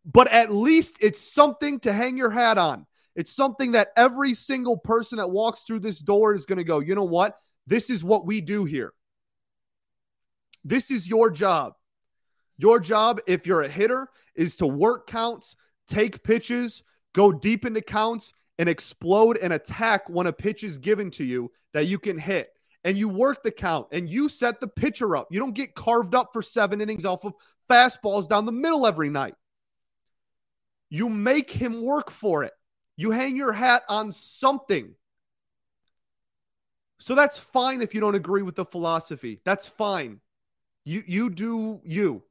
But 0.06 0.30
at 0.32 0.52
least 0.52 0.96
it's 1.02 1.22
something 1.22 1.80
to 1.82 1.92
hang 1.92 2.18
your 2.18 2.32
hat 2.32 2.58
on. 2.58 2.86
It's 3.16 3.36
something 3.36 3.74
that 3.74 3.90
every 3.98 4.34
single 4.34 4.78
person 4.78 5.18
that 5.18 5.30
walks 5.30 5.64
through 5.64 5.82
this 5.82 6.00
door 6.00 6.34
is 6.34 6.46
going 6.46 6.58
to 6.58 6.64
go, 6.64 6.80
you 6.80 6.96
know 6.96 7.04
what? 7.04 7.38
This 7.68 7.90
is 7.90 8.04
what 8.04 8.26
we 8.26 8.40
do 8.40 8.66
here. 8.66 8.94
This 10.64 10.90
is 10.90 11.08
your 11.08 11.30
job. 11.30 11.74
Your 12.58 12.80
job, 12.80 13.20
if 13.28 13.46
you're 13.46 13.62
a 13.62 13.70
hitter, 13.70 14.10
is 14.36 14.56
to 14.58 14.68
work 14.68 15.08
counts, 15.08 15.56
take 15.88 16.24
pitches, 16.24 16.84
go 17.14 17.32
deep 17.32 17.66
into 17.66 17.82
counts, 17.82 18.34
and 18.60 18.68
explode 18.68 19.38
and 19.38 19.54
attack 19.54 20.10
when 20.10 20.28
a 20.28 20.34
pitch 20.34 20.64
is 20.64 20.78
given 20.78 21.10
to 21.12 21.24
you 21.24 21.52
that 21.74 21.88
you 21.88 21.98
can 21.98 22.20
hit. 22.20 22.50
And 22.84 22.98
you 22.98 23.10
work 23.10 23.42
the 23.42 23.52
count 23.52 23.88
and 23.92 24.10
you 24.10 24.30
set 24.30 24.60
the 24.60 24.68
pitcher 24.68 25.16
up. 25.16 25.28
You 25.32 25.40
don't 25.40 25.56
get 25.56 25.76
carved 25.76 26.14
up 26.14 26.30
for 26.32 26.42
seven 26.42 26.80
innings 26.80 27.06
off 27.06 27.26
of 27.26 27.34
fastballs 27.70 28.30
down 28.30 28.46
the 28.46 28.52
middle 28.52 28.86
every 28.86 29.10
night. 29.10 29.36
You 30.90 31.10
make 31.10 31.52
him 31.52 31.82
work 31.82 32.12
for 32.12 32.44
it. 32.44 32.54
You 32.96 33.12
hang 33.12 33.36
your 33.36 33.54
hat 33.54 33.84
on 33.90 34.12
something. 34.12 34.96
So 37.00 37.16
that's 37.16 37.38
fine 37.38 37.82
if 37.82 37.94
you 37.94 38.02
don't 38.02 38.16
agree 38.16 38.42
with 38.42 38.56
the 38.56 38.66
philosophy. 38.66 39.40
That's 39.46 39.68
fine. 39.68 40.20
You 40.84 41.04
you 41.06 41.30
do 41.30 41.82
you. 41.84 42.24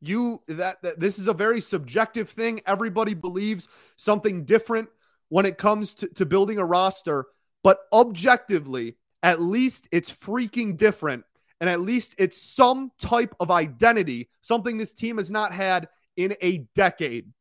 You 0.00 0.40
that, 0.48 0.82
that 0.82 0.98
this 0.98 1.18
is 1.18 1.28
a 1.28 1.34
very 1.34 1.60
subjective 1.60 2.30
thing. 2.30 2.60
Everybody 2.66 3.14
believes 3.14 3.68
something 3.96 4.44
different 4.44 4.88
when 5.30 5.46
it 5.46 5.56
comes 5.56 5.94
to, 5.94 6.08
to 6.08 6.26
building 6.26 6.58
a 6.58 6.64
roster, 6.64 7.24
but 7.64 7.78
objectively, 7.92 8.96
at 9.22 9.40
least 9.40 9.88
it's 9.90 10.10
freaking 10.10 10.76
different. 10.76 11.24
And 11.60 11.70
at 11.70 11.80
least 11.80 12.14
it's 12.18 12.42
some 12.42 12.90
type 12.98 13.34
of 13.38 13.50
identity, 13.50 14.28
something 14.40 14.76
this 14.76 14.92
team 14.92 15.16
has 15.16 15.30
not 15.30 15.52
had 15.52 15.88
in 16.16 16.34
a 16.42 16.66
decade. 16.74 17.32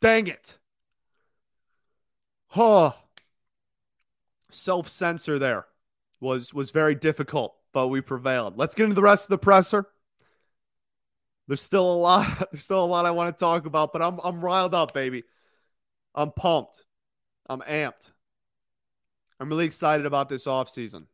Dang 0.00 0.26
it. 0.26 0.58
Huh. 2.48 2.92
Self 4.50 4.88
censor 4.88 5.38
there 5.38 5.66
was 6.20 6.52
was 6.52 6.70
very 6.70 6.94
difficult, 6.94 7.54
but 7.72 7.88
we 7.88 8.00
prevailed. 8.00 8.58
Let's 8.58 8.74
get 8.74 8.84
into 8.84 8.94
the 8.94 9.02
rest 9.02 9.26
of 9.26 9.30
the 9.30 9.38
presser. 9.38 9.86
There's 11.46 11.62
still 11.62 11.90
a 11.90 11.94
lot. 11.94 12.48
There's 12.52 12.64
still 12.64 12.84
a 12.84 12.86
lot 12.86 13.06
I 13.06 13.10
want 13.10 13.36
to 13.36 13.40
talk 13.40 13.66
about, 13.66 13.92
but 13.92 14.02
I'm 14.02 14.20
I'm 14.22 14.40
riled 14.44 14.74
up, 14.74 14.94
baby. 14.94 15.24
I'm 16.14 16.32
pumped. 16.32 16.84
I'm 17.48 17.60
amped. 17.62 18.10
I'm 19.40 19.48
really 19.48 19.64
excited 19.64 20.06
about 20.06 20.28
this 20.28 20.46
offseason. 20.46 21.06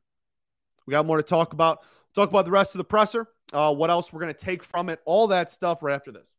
We 0.87 0.91
got 0.93 1.07
more 1.07 1.17
to 1.17 1.23
talk 1.23 1.53
about. 1.53 1.83
talk 2.15 2.29
about 2.29 2.45
the 2.45 2.51
rest 2.51 2.75
of 2.75 2.79
the 2.79 2.85
presser, 2.85 3.29
uh, 3.53 3.73
what 3.73 3.91
else 3.91 4.13
we're 4.13 4.21
going 4.21 4.35
to 4.35 4.39
take 4.39 4.65
from 4.65 4.89
it, 4.89 5.01
all 5.05 5.29
that 5.29 5.51
stuff 5.51 5.83
right 5.83 5.95
after 5.95 6.13
this. 6.13 6.35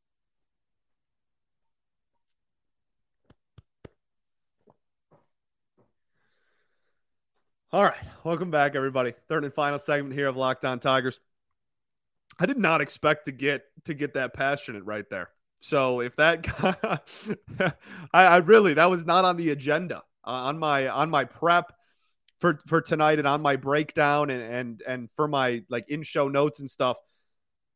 All 7.71 7.83
right, 7.83 7.97
welcome 8.23 8.49
back, 8.49 8.75
everybody. 8.75 9.13
Third 9.27 9.43
and 9.43 9.53
final 9.53 9.77
segment 9.77 10.13
here 10.15 10.27
of 10.27 10.37
Locked 10.37 10.63
On 10.63 10.79
Tigers. 10.79 11.19
I 12.39 12.45
did 12.45 12.57
not 12.57 12.81
expect 12.81 13.25
to 13.25 13.31
get 13.31 13.63
to 13.85 13.93
get 13.93 14.13
that 14.13 14.33
passionate 14.33 14.83
right 14.83 15.05
there. 15.09 15.29
So 15.59 16.01
if 16.01 16.15
that, 16.17 16.45
I, 18.13 18.25
I, 18.25 18.37
really 18.37 18.75
that 18.75 18.89
was 18.89 19.05
not 19.05 19.25
on 19.25 19.37
the 19.37 19.49
agenda 19.49 20.03
uh, 20.25 20.29
on 20.29 20.59
my 20.59 20.87
on 20.87 21.09
my 21.09 21.23
prep 21.25 21.73
for 22.39 22.59
for 22.67 22.79
tonight 22.79 23.17
and 23.17 23.27
on 23.27 23.41
my 23.41 23.55
breakdown 23.55 24.29
and 24.29 24.41
and 24.41 24.83
and 24.87 25.11
for 25.11 25.27
my 25.27 25.63
like 25.69 25.85
in 25.89 26.03
show 26.03 26.27
notes 26.27 26.59
and 26.59 26.69
stuff. 26.69 26.97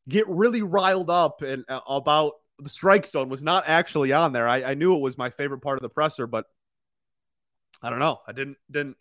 Get 0.07 0.27
really 0.27 0.61
riled 0.61 1.09
up 1.09 1.41
and 1.41 1.63
uh, 1.69 1.81
about 1.87 2.33
the 2.59 2.69
strike 2.69 3.05
zone 3.07 3.29
was 3.29 3.41
not 3.41 3.63
actually 3.67 4.13
on 4.13 4.33
there. 4.33 4.47
I, 4.47 4.63
I 4.63 4.73
knew 4.75 4.95
it 4.95 5.01
was 5.01 5.17
my 5.17 5.29
favorite 5.29 5.61
part 5.61 5.77
of 5.77 5.81
the 5.81 5.89
presser, 5.89 6.27
but 6.27 6.45
I 7.81 7.89
don't 7.89 7.99
know. 7.99 8.19
I 8.27 8.31
didn't 8.31 8.57
didn't 8.69 8.97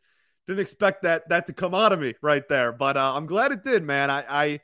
didn't 0.47 0.61
expect 0.61 1.03
that 1.03 1.29
that 1.29 1.47
to 1.47 1.53
come 1.53 1.75
out 1.75 1.93
of 1.93 2.01
me 2.01 2.15
right 2.23 2.47
there, 2.49 2.73
but 2.73 2.97
uh, 2.97 3.13
I'm 3.15 3.27
glad 3.27 3.53
it 3.53 3.63
did, 3.63 3.83
man. 3.83 4.11
I, 4.11 4.25
I 4.29 4.61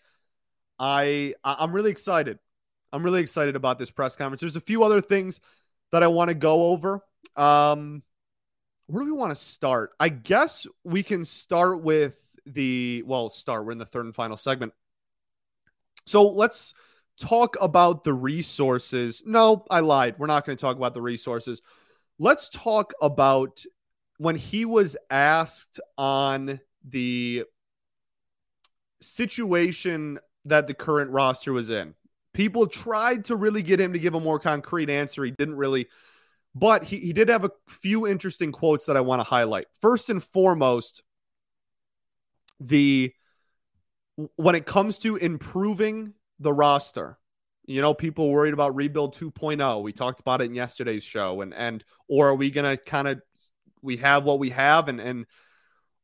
I 0.79 1.35
I'm 1.45 1.73
really 1.73 1.91
excited. 1.91 2.39
I'm 2.93 3.03
really 3.03 3.21
excited 3.21 3.57
about 3.57 3.79
this 3.79 3.91
press 3.91 4.17
conference. 4.17 4.41
There's 4.41 4.57
a 4.57 4.61
few 4.61 4.83
other 4.85 5.01
things 5.01 5.41
that 5.93 6.03
I 6.03 6.07
want 6.09 6.29
to 6.29 6.35
go 6.35 6.69
over. 6.69 7.03
Um, 7.35 8.03
where 8.87 9.05
do 9.05 9.13
we 9.13 9.19
want 9.19 9.33
to 9.33 9.37
start? 9.37 9.91
I 9.99 10.09
guess 10.09 10.67
we 10.85 11.03
can 11.03 11.25
start 11.25 11.83
with 11.83 12.19
the 12.47 13.03
well, 13.07 13.29
start. 13.29 13.65
We're 13.65 13.73
in 13.73 13.79
the 13.79 13.87
third 13.87 14.07
and 14.07 14.15
final 14.15 14.37
segment. 14.37 14.73
So 16.07 16.29
let's 16.29 16.73
talk 17.21 17.57
about 17.61 18.05
the 18.05 18.15
resources. 18.15 19.23
No, 19.27 19.65
I 19.71 19.81
lied. 19.81 20.17
We're 20.19 20.27
not 20.27 20.47
going 20.47 20.57
to 20.57 20.61
talk 20.61 20.77
about 20.77 20.95
the 20.95 21.03
resources. 21.03 21.63
Let's 22.19 22.49
talk 22.49 22.93
about 23.03 23.65
when 24.19 24.37
he 24.37 24.65
was 24.65 24.97
asked 25.11 25.81
on 25.99 26.61
the 26.85 27.45
situation 29.01 30.19
that 30.47 30.67
the 30.67 30.75
current 30.75 31.11
roster 31.11 31.53
was 31.53 31.71
in. 31.71 31.95
People 32.33 32.67
tried 32.67 33.27
to 33.27 33.37
really 33.37 33.63
get 33.63 33.81
him 33.81 33.93
to 33.93 33.99
give 33.99 34.15
a 34.15 34.21
more 34.21 34.39
concrete 34.39 34.91
answer. 34.91 35.25
He 35.25 35.31
didn't 35.31 35.57
really, 35.57 35.89
but 36.55 36.85
he, 36.85 36.99
he 36.99 37.13
did 37.13 37.29
have 37.29 37.45
a 37.45 37.51
few 37.69 38.07
interesting 38.07 38.53
quotes 38.53 38.87
that 38.87 38.97
I 38.97 39.01
want 39.01 39.21
to 39.21 39.25
highlight. 39.25 39.67
First 39.81 40.09
and 40.11 40.23
foremost, 40.23 41.03
the 42.61 43.13
when 44.37 44.55
it 44.55 44.65
comes 44.67 44.99
to 44.99 45.17
improving 45.17 46.15
the 46.39 46.53
roster, 46.53 47.19
you 47.67 47.83
know, 47.83 47.95
people 47.95 48.31
worried 48.31 48.55
about 48.55 48.75
rebuild 48.75 49.15
2.0. 49.15 49.83
We 49.83 49.93
talked 49.93 50.21
about 50.21 50.41
it 50.41 50.45
in 50.45 50.55
yesterday's 50.55 51.05
show. 51.05 51.41
And 51.41 51.53
and 51.53 51.85
or 52.09 52.29
are 52.29 52.35
we 52.35 52.51
gonna 52.51 52.77
kind 52.77 53.09
of 53.09 53.21
we 53.83 53.99
have 53.99 54.25
what 54.25 54.39
we 54.39 54.51
have 54.51 54.89
and 54.89 55.01
and 55.01 55.27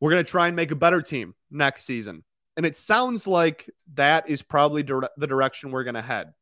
we're 0.00 0.16
to 0.16 0.24
try 0.24 0.48
and 0.48 0.56
make 0.56 0.72
a 0.72 0.76
better 0.76 1.00
team 1.00 1.34
next 1.50 1.84
season. 1.84 2.24
And 2.56 2.66
it 2.66 2.76
sounds 2.76 3.26
like 3.26 3.70
that 3.94 4.28
is 4.28 4.42
probably 4.42 4.82
dire- 4.82 5.08
the 5.16 5.26
direction 5.26 5.70
we're 5.70 5.84
going 5.84 5.94
to 5.94 6.02
head. 6.02 6.32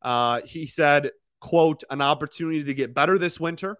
Uh, 0.00 0.40
he 0.44 0.66
said, 0.66 1.10
quote, 1.40 1.84
an 1.90 2.00
opportunity 2.00 2.64
to 2.64 2.74
get 2.74 2.94
better 2.94 3.18
this 3.18 3.38
winter. 3.38 3.76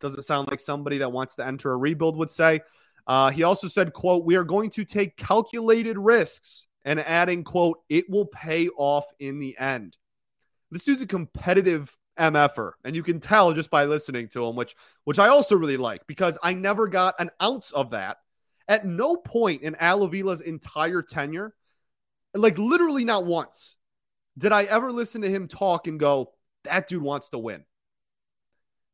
Doesn't 0.00 0.22
sound 0.22 0.48
like 0.50 0.60
somebody 0.60 0.98
that 0.98 1.12
wants 1.12 1.34
to 1.36 1.46
enter 1.46 1.72
a 1.72 1.76
rebuild 1.76 2.16
would 2.16 2.30
say. 2.30 2.60
Uh, 3.06 3.30
he 3.30 3.42
also 3.42 3.68
said, 3.68 3.92
quote, 3.92 4.24
we 4.24 4.36
are 4.36 4.44
going 4.44 4.70
to 4.70 4.84
take 4.84 5.16
calculated 5.16 5.96
risks 5.96 6.66
and 6.84 7.00
adding, 7.00 7.44
quote, 7.44 7.78
it 7.88 8.08
will 8.08 8.26
pay 8.26 8.68
off 8.68 9.06
in 9.18 9.38
the 9.38 9.56
end. 9.58 9.96
This 10.70 10.84
dude's 10.84 11.02
a 11.02 11.06
competitive 11.06 11.96
MFer. 12.18 12.72
And 12.84 12.96
you 12.96 13.02
can 13.02 13.20
tell 13.20 13.52
just 13.52 13.70
by 13.70 13.84
listening 13.84 14.28
to 14.30 14.44
him, 14.44 14.56
which 14.56 14.74
which 15.04 15.18
I 15.18 15.28
also 15.28 15.56
really 15.56 15.76
like 15.76 16.06
because 16.06 16.38
I 16.42 16.54
never 16.54 16.88
got 16.88 17.14
an 17.18 17.30
ounce 17.42 17.70
of 17.72 17.90
that. 17.90 18.18
At 18.68 18.84
no 18.84 19.16
point 19.16 19.62
in 19.62 19.76
Al 19.76 20.06
Avila's 20.06 20.40
entire 20.40 21.02
tenure, 21.02 21.54
like 22.34 22.58
literally 22.58 23.04
not 23.04 23.24
once, 23.24 23.76
did 24.36 24.52
I 24.52 24.64
ever 24.64 24.92
listen 24.92 25.22
to 25.22 25.30
him 25.30 25.48
talk 25.48 25.86
and 25.86 25.98
go, 25.98 26.32
that 26.64 26.88
dude 26.88 27.02
wants 27.02 27.30
to 27.30 27.38
win. 27.38 27.64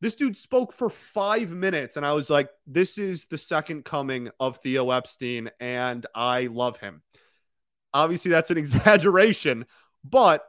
This 0.01 0.15
dude 0.15 0.37
spoke 0.37 0.73
for 0.73 0.91
five 0.91 1.51
minutes, 1.51 1.97
and 1.97 2.05
I 2.05 2.13
was 2.13 2.29
like, 2.29 2.51
this 2.67 2.99
is 2.99 3.27
the 3.27 3.39
second 3.39 3.85
coming 3.85 4.31
of 4.41 4.59
Theo 4.59 4.91
Epstein, 4.91 5.51
and 5.61 6.05
I 6.15 6.49
love 6.49 6.79
him. 6.79 7.03
Obviously, 7.95 8.31
that's 8.31 8.51
an 8.51 8.59
exaggeration, 8.59 9.65
but 10.05 10.45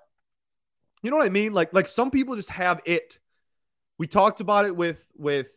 you 1.03 1.11
know 1.11 1.17
what 1.17 1.25
I 1.25 1.29
mean? 1.29 1.53
Like 1.53 1.73
like 1.73 1.87
some 1.87 2.09
people 2.09 2.35
just 2.35 2.49
have 2.49 2.81
it. 2.85 3.19
We 3.99 4.07
talked 4.07 4.41
about 4.41 4.65
it 4.65 4.75
with 4.75 5.05
with 5.15 5.49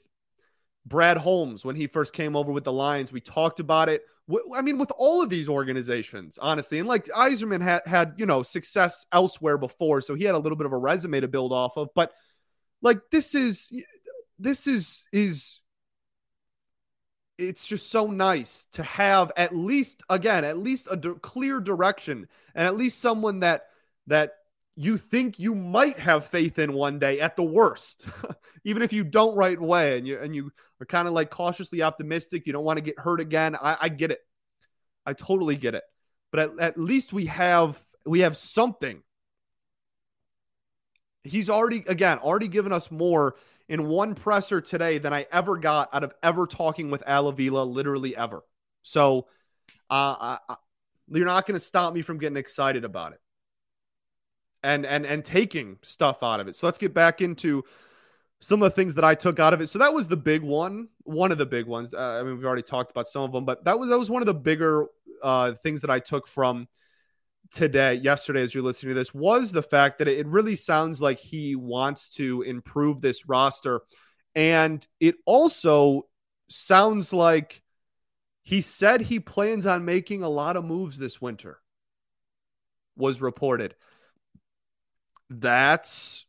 Brad 0.86 1.16
Holmes 1.16 1.64
when 1.64 1.76
he 1.76 1.86
first 1.86 2.12
came 2.12 2.36
over 2.36 2.52
with 2.52 2.64
the 2.64 2.72
Lions. 2.72 3.12
We 3.12 3.20
talked 3.20 3.60
about 3.60 3.88
it. 3.88 4.04
I 4.54 4.62
mean, 4.62 4.78
with 4.78 4.92
all 4.96 5.22
of 5.22 5.30
these 5.30 5.48
organizations, 5.48 6.38
honestly, 6.40 6.78
and 6.78 6.88
like 6.88 7.06
Yzerman 7.06 7.62
had 7.62 7.82
had 7.86 8.14
you 8.16 8.26
know 8.26 8.42
success 8.42 9.04
elsewhere 9.12 9.58
before, 9.58 10.00
so 10.00 10.14
he 10.14 10.24
had 10.24 10.34
a 10.34 10.38
little 10.38 10.56
bit 10.56 10.66
of 10.66 10.72
a 10.72 10.78
resume 10.78 11.20
to 11.20 11.28
build 11.28 11.52
off 11.52 11.76
of. 11.76 11.88
But 11.94 12.12
like 12.82 13.00
this 13.10 13.34
is 13.34 13.70
this 14.38 14.66
is 14.66 15.04
is 15.12 15.60
it's 17.38 17.66
just 17.66 17.90
so 17.90 18.06
nice 18.06 18.66
to 18.72 18.82
have 18.82 19.30
at 19.36 19.54
least 19.54 20.02
again 20.08 20.44
at 20.44 20.58
least 20.58 20.88
a 20.90 20.96
clear 20.96 21.60
direction 21.60 22.28
and 22.54 22.66
at 22.66 22.76
least 22.76 23.00
someone 23.00 23.40
that 23.40 23.66
that 24.06 24.34
you 24.76 24.98
think 24.98 25.38
you 25.38 25.54
might 25.54 25.98
have 25.98 26.26
faith 26.26 26.58
in 26.58 26.74
one 26.74 26.98
day 26.98 27.18
at 27.18 27.34
the 27.34 27.42
worst, 27.42 28.06
even 28.64 28.82
if 28.82 28.92
you 28.92 29.04
don't 29.04 29.34
right 29.34 29.58
away 29.58 29.96
and 29.96 30.06
you 30.06 30.20
and 30.20 30.36
you 30.36 30.52
are 30.80 30.86
kind 30.86 31.08
of 31.08 31.14
like 31.14 31.30
cautiously 31.30 31.82
optimistic. 31.82 32.46
You 32.46 32.52
don't 32.52 32.64
want 32.64 32.76
to 32.76 32.82
get 32.82 32.98
hurt 32.98 33.20
again. 33.20 33.56
I, 33.56 33.76
I 33.80 33.88
get 33.88 34.10
it. 34.10 34.20
I 35.06 35.14
totally 35.14 35.56
get 35.56 35.74
it. 35.74 35.82
But 36.30 36.40
at, 36.40 36.60
at 36.60 36.78
least 36.78 37.14
we 37.14 37.26
have 37.26 37.80
we 38.04 38.20
have 38.20 38.36
something. 38.36 39.02
He's 41.24 41.48
already 41.48 41.82
again 41.86 42.18
already 42.18 42.48
given 42.48 42.72
us 42.72 42.90
more 42.90 43.36
in 43.68 43.88
one 43.88 44.14
presser 44.14 44.60
today 44.60 44.98
than 44.98 45.12
I 45.12 45.26
ever 45.32 45.56
got 45.56 45.88
out 45.94 46.04
of 46.04 46.12
ever 46.22 46.46
talking 46.46 46.90
with 46.90 47.02
Al 47.06 47.28
Avila, 47.28 47.64
literally 47.64 48.14
ever. 48.14 48.44
So 48.82 49.26
uh, 49.90 50.16
I, 50.20 50.38
I, 50.50 50.56
you're 51.08 51.26
not 51.26 51.46
going 51.46 51.54
to 51.54 51.64
stop 51.64 51.94
me 51.94 52.02
from 52.02 52.18
getting 52.18 52.36
excited 52.36 52.84
about 52.84 53.14
it 53.14 53.20
and 54.66 54.84
and 54.84 55.06
and 55.06 55.24
taking 55.24 55.78
stuff 55.82 56.22
out 56.22 56.40
of 56.40 56.48
it. 56.48 56.56
So 56.56 56.66
let's 56.66 56.76
get 56.76 56.92
back 56.92 57.20
into 57.20 57.64
some 58.40 58.62
of 58.62 58.70
the 58.70 58.74
things 58.74 58.96
that 58.96 59.04
I 59.04 59.14
took 59.14 59.38
out 59.38 59.54
of 59.54 59.60
it. 59.60 59.68
So 59.68 59.78
that 59.78 59.94
was 59.94 60.08
the 60.08 60.16
big 60.16 60.42
one, 60.42 60.88
one 61.04 61.32
of 61.32 61.38
the 61.38 61.46
big 61.46 61.66
ones. 61.66 61.94
Uh, 61.94 62.18
I 62.20 62.22
mean, 62.22 62.36
we've 62.36 62.44
already 62.44 62.62
talked 62.62 62.90
about 62.90 63.06
some 63.06 63.22
of 63.22 63.32
them, 63.32 63.44
but 63.44 63.64
that 63.64 63.78
was 63.78 63.88
that 63.88 63.98
was 63.98 64.10
one 64.10 64.22
of 64.22 64.26
the 64.26 64.34
bigger 64.34 64.86
uh, 65.22 65.52
things 65.52 65.82
that 65.82 65.90
I 65.90 66.00
took 66.00 66.26
from 66.26 66.66
today, 67.52 67.94
yesterday, 67.94 68.42
as 68.42 68.54
you're 68.54 68.64
listening 68.64 68.90
to 68.90 68.98
this, 68.98 69.14
was 69.14 69.52
the 69.52 69.62
fact 69.62 69.98
that 69.98 70.08
it 70.08 70.26
really 70.26 70.56
sounds 70.56 71.00
like 71.00 71.20
he 71.20 71.54
wants 71.54 72.08
to 72.16 72.42
improve 72.42 73.00
this 73.00 73.28
roster, 73.28 73.82
and 74.34 74.84
it 74.98 75.14
also 75.24 76.08
sounds 76.48 77.12
like 77.12 77.62
he 78.42 78.60
said 78.60 79.02
he 79.02 79.20
plans 79.20 79.64
on 79.64 79.84
making 79.84 80.22
a 80.22 80.28
lot 80.28 80.56
of 80.56 80.64
moves 80.64 80.98
this 80.98 81.22
winter. 81.22 81.60
Was 82.96 83.20
reported. 83.20 83.74
That's 85.30 86.24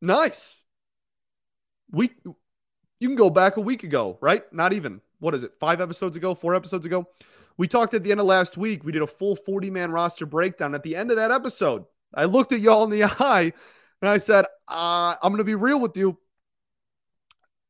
nice. 0.00 0.56
We 1.90 2.10
you 2.98 3.08
can 3.08 3.16
go 3.16 3.30
back 3.30 3.56
a 3.56 3.60
week 3.60 3.82
ago, 3.82 4.18
right? 4.20 4.42
Not 4.52 4.72
even. 4.72 5.00
What 5.18 5.34
is 5.34 5.42
it? 5.42 5.54
5 5.54 5.80
episodes 5.80 6.16
ago, 6.16 6.34
4 6.34 6.54
episodes 6.54 6.86
ago. 6.86 7.06
We 7.56 7.68
talked 7.68 7.94
at 7.94 8.02
the 8.02 8.10
end 8.10 8.20
of 8.20 8.26
last 8.26 8.56
week. 8.56 8.84
We 8.84 8.92
did 8.92 9.02
a 9.02 9.06
full 9.06 9.36
40 9.36 9.70
man 9.70 9.90
roster 9.90 10.26
breakdown. 10.26 10.74
At 10.74 10.82
the 10.82 10.96
end 10.96 11.10
of 11.10 11.16
that 11.16 11.30
episode, 11.30 11.84
I 12.14 12.24
looked 12.24 12.52
at 12.52 12.60
y'all 12.60 12.84
in 12.84 12.90
the 12.90 13.04
eye 13.22 13.52
and 14.00 14.08
I 14.08 14.18
said, 14.18 14.46
uh, 14.68 15.14
I'm 15.22 15.32
going 15.32 15.38
to 15.38 15.44
be 15.44 15.54
real 15.54 15.80
with 15.80 15.96
you. 15.96 16.18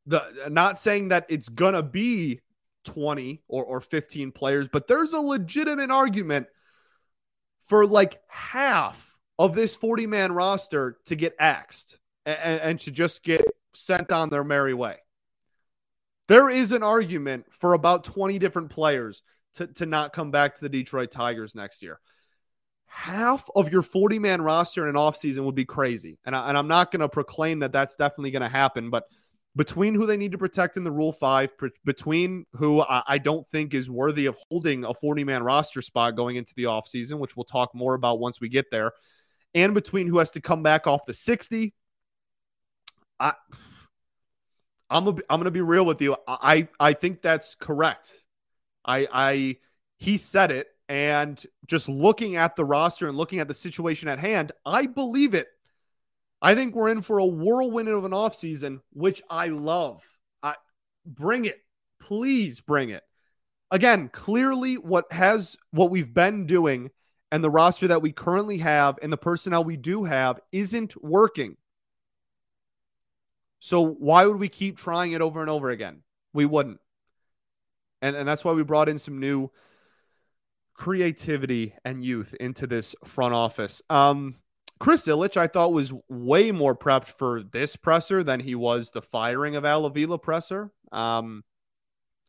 The 0.06 0.48
not 0.48 0.78
saying 0.78 1.08
that 1.08 1.26
it's 1.28 1.48
going 1.48 1.74
to 1.74 1.82
be 1.82 2.40
20 2.84 3.42
or, 3.48 3.64
or 3.64 3.80
15 3.80 4.32
players, 4.32 4.68
but 4.68 4.86
there's 4.86 5.12
a 5.12 5.20
legitimate 5.20 5.90
argument 5.90 6.46
for 7.66 7.86
like 7.86 8.20
half 8.28 9.09
of 9.40 9.54
this 9.54 9.74
40 9.74 10.06
man 10.06 10.32
roster 10.32 10.98
to 11.06 11.16
get 11.16 11.34
axed 11.40 11.96
and, 12.26 12.60
and 12.60 12.80
to 12.80 12.90
just 12.90 13.22
get 13.22 13.42
sent 13.72 14.12
on 14.12 14.28
their 14.28 14.44
merry 14.44 14.74
way. 14.74 14.96
There 16.28 16.50
is 16.50 16.72
an 16.72 16.82
argument 16.82 17.46
for 17.50 17.72
about 17.72 18.04
20 18.04 18.38
different 18.38 18.68
players 18.68 19.22
to, 19.54 19.66
to 19.66 19.86
not 19.86 20.12
come 20.12 20.30
back 20.30 20.56
to 20.56 20.60
the 20.60 20.68
Detroit 20.68 21.10
Tigers 21.10 21.54
next 21.54 21.82
year. 21.82 22.00
Half 22.84 23.48
of 23.56 23.72
your 23.72 23.80
40 23.80 24.18
man 24.18 24.42
roster 24.42 24.86
in 24.86 24.94
an 24.94 25.00
offseason 25.00 25.44
would 25.46 25.54
be 25.54 25.64
crazy. 25.64 26.18
And, 26.26 26.36
I, 26.36 26.50
and 26.50 26.58
I'm 26.58 26.68
not 26.68 26.90
going 26.90 27.00
to 27.00 27.08
proclaim 27.08 27.60
that 27.60 27.72
that's 27.72 27.96
definitely 27.96 28.32
going 28.32 28.42
to 28.42 28.48
happen, 28.48 28.90
but 28.90 29.04
between 29.56 29.94
who 29.94 30.04
they 30.04 30.18
need 30.18 30.32
to 30.32 30.38
protect 30.38 30.76
in 30.76 30.84
the 30.84 30.92
Rule 30.92 31.12
5, 31.12 31.54
between 31.86 32.44
who 32.56 32.82
I, 32.82 33.02
I 33.06 33.18
don't 33.18 33.48
think 33.48 33.72
is 33.72 33.88
worthy 33.88 34.26
of 34.26 34.36
holding 34.50 34.84
a 34.84 34.92
40 34.92 35.24
man 35.24 35.42
roster 35.42 35.80
spot 35.80 36.14
going 36.14 36.36
into 36.36 36.52
the 36.54 36.64
offseason, 36.64 37.18
which 37.18 37.36
we'll 37.36 37.44
talk 37.44 37.74
more 37.74 37.94
about 37.94 38.20
once 38.20 38.38
we 38.38 38.50
get 38.50 38.70
there, 38.70 38.92
and 39.54 39.74
between 39.74 40.06
who 40.06 40.18
has 40.18 40.30
to 40.32 40.40
come 40.40 40.62
back 40.62 40.86
off 40.86 41.06
the 41.06 41.14
60. 41.14 41.74
I, 43.18 43.32
I'm 44.88 45.08
a, 45.08 45.16
I'm 45.28 45.42
to 45.44 45.50
be 45.50 45.60
real 45.60 45.84
with 45.84 46.00
you. 46.00 46.16
I, 46.26 46.68
I 46.78 46.94
think 46.94 47.22
that's 47.22 47.54
correct. 47.54 48.12
I, 48.84 49.06
I, 49.12 49.56
he 49.98 50.16
said 50.16 50.50
it. 50.50 50.68
And 50.88 51.40
just 51.68 51.88
looking 51.88 52.34
at 52.34 52.56
the 52.56 52.64
roster 52.64 53.06
and 53.06 53.16
looking 53.16 53.38
at 53.38 53.46
the 53.46 53.54
situation 53.54 54.08
at 54.08 54.18
hand, 54.18 54.50
I 54.66 54.86
believe 54.86 55.34
it. 55.34 55.46
I 56.42 56.56
think 56.56 56.74
we're 56.74 56.88
in 56.88 57.02
for 57.02 57.18
a 57.18 57.26
whirlwind 57.26 57.88
of 57.88 58.04
an 58.04 58.10
offseason, 58.10 58.80
which 58.92 59.22
I 59.30 59.48
love. 59.48 60.02
I, 60.42 60.54
bring 61.06 61.44
it. 61.44 61.60
Please 62.00 62.60
bring 62.60 62.90
it. 62.90 63.04
Again, 63.70 64.08
clearly 64.08 64.78
what 64.78 65.12
has 65.12 65.56
what 65.70 65.90
we've 65.90 66.12
been 66.12 66.46
doing 66.46 66.90
and 67.32 67.44
the 67.44 67.50
roster 67.50 67.88
that 67.88 68.02
we 68.02 68.12
currently 68.12 68.58
have 68.58 68.98
and 69.02 69.12
the 69.12 69.16
personnel 69.16 69.64
we 69.64 69.76
do 69.76 70.04
have 70.04 70.40
isn't 70.52 71.02
working. 71.02 71.56
So 73.60 73.84
why 73.84 74.26
would 74.26 74.38
we 74.38 74.48
keep 74.48 74.76
trying 74.76 75.12
it 75.12 75.20
over 75.20 75.40
and 75.40 75.50
over 75.50 75.70
again? 75.70 76.02
We 76.32 76.46
wouldn't. 76.46 76.80
And 78.02 78.16
and 78.16 78.26
that's 78.26 78.44
why 78.44 78.52
we 78.52 78.62
brought 78.62 78.88
in 78.88 78.98
some 78.98 79.20
new 79.20 79.50
creativity 80.74 81.74
and 81.84 82.02
youth 82.02 82.34
into 82.40 82.66
this 82.66 82.94
front 83.04 83.34
office. 83.34 83.82
Um 83.90 84.36
Chris 84.80 85.06
Ilitch, 85.06 85.36
I 85.36 85.46
thought, 85.46 85.74
was 85.74 85.92
way 86.08 86.50
more 86.52 86.74
prepped 86.74 87.08
for 87.08 87.42
this 87.42 87.76
presser 87.76 88.24
than 88.24 88.40
he 88.40 88.54
was 88.54 88.90
the 88.90 89.02
firing 89.02 89.54
of 89.54 89.66
Al 89.66 89.84
Avila 89.84 90.18
presser. 90.18 90.72
Um, 90.90 91.44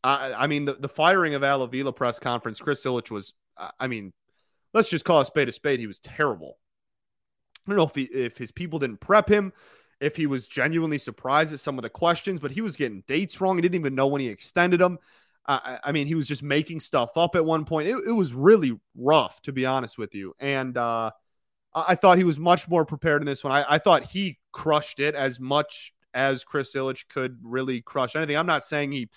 I, 0.04 0.34
I 0.34 0.48
mean, 0.48 0.66
the, 0.66 0.74
the 0.74 0.90
firing 0.90 1.34
of 1.34 1.46
Al 1.46 1.62
Avila 1.62 1.94
press 1.94 2.20
conference, 2.20 2.60
Chris 2.60 2.84
Ilitch 2.84 3.10
was, 3.10 3.34
I 3.80 3.88
mean, 3.88 4.12
let's 4.74 4.90
just 4.90 5.06
call 5.06 5.22
a 5.22 5.26
spade 5.26 5.50
a 5.50 5.52
spade. 5.52 5.80
He 5.80 5.88
was 5.88 6.00
terrible. 6.00 6.58
I 7.66 7.72
don't 7.72 7.78
know 7.78 7.84
if 7.84 7.96
he, 7.96 8.04
if 8.04 8.38
his 8.38 8.52
people 8.52 8.80
didn't 8.80 9.02
prep 9.02 9.30
him, 9.30 9.54
if 10.00 10.16
he 10.16 10.26
was 10.26 10.48
genuinely 10.48 10.98
surprised 10.98 11.54
at 11.54 11.60
some 11.60 11.78
of 11.78 11.84
the 11.84 11.90
questions, 11.90 12.40
but 12.40 12.52
he 12.52 12.62
was 12.62 12.76
getting 12.76 13.04
dates 13.08 13.40
wrong. 13.40 13.58
He 13.58 13.62
didn't 13.62 13.80
even 13.80 13.96
know 13.96 14.08
when 14.08 14.22
he 14.22 14.28
extended 14.28 14.80
them. 14.80 14.98
Uh, 15.46 15.78
I 15.84 15.92
mean, 15.92 16.08
he 16.08 16.16
was 16.16 16.28
just 16.28 16.44
making 16.44 16.80
stuff 16.80 17.18
up 17.18 17.36
at 17.36 17.46
one 17.46 17.66
point. 17.66 17.88
It, 17.88 17.98
it 18.08 18.12
was 18.12 18.34
really 18.34 18.80
rough, 18.96 19.42
to 19.44 19.52
be 19.52 19.66
honest 19.66 19.98
with 19.98 20.16
you. 20.16 20.36
And 20.40 20.78
uh, 20.78 21.12
I 21.74 21.96
thought 21.96 22.18
he 22.18 22.24
was 22.24 22.38
much 22.38 22.68
more 22.68 22.86
prepared 22.86 23.22
in 23.22 23.26
this 23.26 23.44
one. 23.44 23.54
I, 23.54 23.76
I 23.76 23.78
thought 23.78 24.06
he 24.06 24.40
crushed 24.52 25.00
it 25.00 25.16
as 25.16 25.40
much 25.40 25.94
as 26.14 26.44
Chris 26.44 26.74
Ilitch 26.76 27.08
could 27.08 27.40
really 27.44 27.82
crush 27.82 28.16
anything. 28.16 28.38
I'm 28.38 28.46
not 28.46 28.66
saying 28.66 28.92
he 28.92 29.10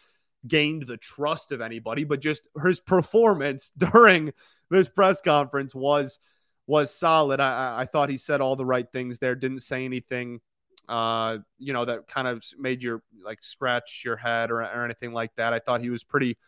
gained 0.46 0.86
the 0.86 0.96
trust 0.96 1.52
of 1.52 1.60
anybody, 1.60 2.04
but 2.04 2.20
just 2.20 2.46
his 2.64 2.80
performance 2.80 3.70
during 3.78 4.32
this 4.70 4.88
press 4.88 5.20
conference 5.20 5.74
was 5.74 6.18
was 6.66 6.94
solid. 6.94 7.40
I, 7.40 7.80
I 7.80 7.86
thought 7.86 8.08
he 8.08 8.16
said 8.16 8.40
all 8.40 8.56
the 8.56 8.64
right 8.64 8.90
things 8.90 9.18
there. 9.18 9.34
Didn't 9.34 9.60
say 9.60 9.84
anything, 9.84 10.40
uh, 10.88 11.38
you 11.58 11.72
know, 11.72 11.84
that 11.84 12.08
kind 12.08 12.26
of 12.26 12.42
made 12.58 12.82
your 12.82 13.02
like 13.22 13.42
scratch 13.42 14.02
your 14.04 14.16
head 14.16 14.50
or, 14.50 14.62
or 14.62 14.84
anything 14.84 15.12
like 15.12 15.34
that. 15.36 15.52
I 15.52 15.58
thought 15.58 15.82
he 15.82 15.90
was 15.90 16.04
pretty 16.04 16.38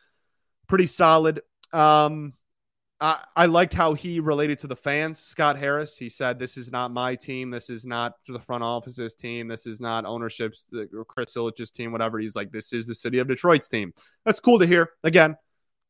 pretty 0.68 0.86
solid. 0.86 1.42
Um, 1.72 2.32
I, 3.00 3.18
I 3.34 3.46
liked 3.46 3.74
how 3.74 3.92
he 3.92 4.20
related 4.20 4.58
to 4.60 4.66
the 4.66 4.76
fans. 4.76 5.18
Scott 5.18 5.58
Harris, 5.58 5.96
he 5.96 6.08
said, 6.08 6.38
"This 6.38 6.56
is 6.56 6.72
not 6.72 6.90
my 6.90 7.14
team. 7.14 7.50
This 7.50 7.68
is 7.68 7.84
not 7.84 8.14
the 8.26 8.40
front 8.40 8.64
office's 8.64 9.14
team. 9.14 9.48
This 9.48 9.66
is 9.66 9.80
not 9.80 10.06
ownership's 10.06 10.66
or 10.94 11.04
Chris 11.04 11.36
Ilitch's 11.36 11.70
team. 11.70 11.92
Whatever." 11.92 12.18
He's 12.18 12.34
like, 12.34 12.52
"This 12.52 12.72
is 12.72 12.86
the 12.86 12.94
city 12.94 13.18
of 13.18 13.28
Detroit's 13.28 13.68
team." 13.68 13.92
That's 14.24 14.40
cool 14.40 14.58
to 14.60 14.66
hear. 14.66 14.90
Again, 15.04 15.36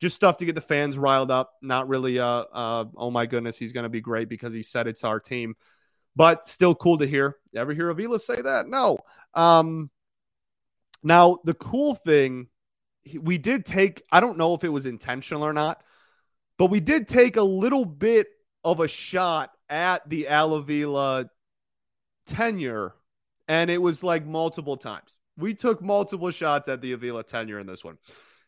just 0.00 0.16
stuff 0.16 0.38
to 0.38 0.44
get 0.44 0.56
the 0.56 0.60
fans 0.60 0.98
riled 0.98 1.30
up. 1.30 1.52
Not 1.62 1.88
really, 1.88 2.18
uh, 2.18 2.26
uh 2.26 2.84
oh 2.96 3.10
my 3.10 3.26
goodness, 3.26 3.56
he's 3.56 3.72
going 3.72 3.84
to 3.84 3.90
be 3.90 4.00
great 4.00 4.28
because 4.28 4.52
he 4.52 4.62
said 4.62 4.88
it's 4.88 5.04
our 5.04 5.20
team, 5.20 5.54
but 6.16 6.48
still 6.48 6.74
cool 6.74 6.98
to 6.98 7.06
hear. 7.06 7.36
Ever 7.54 7.72
hear 7.72 7.88
Avila 7.88 8.18
say 8.18 8.42
that? 8.42 8.68
No. 8.68 8.98
Um, 9.32 9.90
now 11.04 11.38
the 11.44 11.54
cool 11.54 11.94
thing, 11.94 12.48
we 13.16 13.38
did 13.38 13.64
take. 13.64 14.02
I 14.10 14.18
don't 14.18 14.38
know 14.38 14.54
if 14.54 14.64
it 14.64 14.70
was 14.70 14.86
intentional 14.86 15.44
or 15.44 15.52
not 15.52 15.80
but 16.58 16.66
we 16.66 16.80
did 16.80 17.08
take 17.08 17.36
a 17.36 17.42
little 17.42 17.84
bit 17.84 18.28
of 18.64 18.80
a 18.80 18.88
shot 18.88 19.50
at 19.68 20.08
the 20.08 20.28
Al 20.28 20.54
Avila 20.54 21.30
tenure, 22.26 22.94
and 23.48 23.70
it 23.70 23.80
was 23.80 24.02
like 24.02 24.26
multiple 24.26 24.76
times. 24.76 25.16
We 25.36 25.54
took 25.54 25.82
multiple 25.82 26.30
shots 26.30 26.68
at 26.68 26.80
the 26.80 26.92
Avila 26.92 27.24
tenure 27.24 27.58
in 27.58 27.66
this 27.66 27.84
one. 27.84 27.98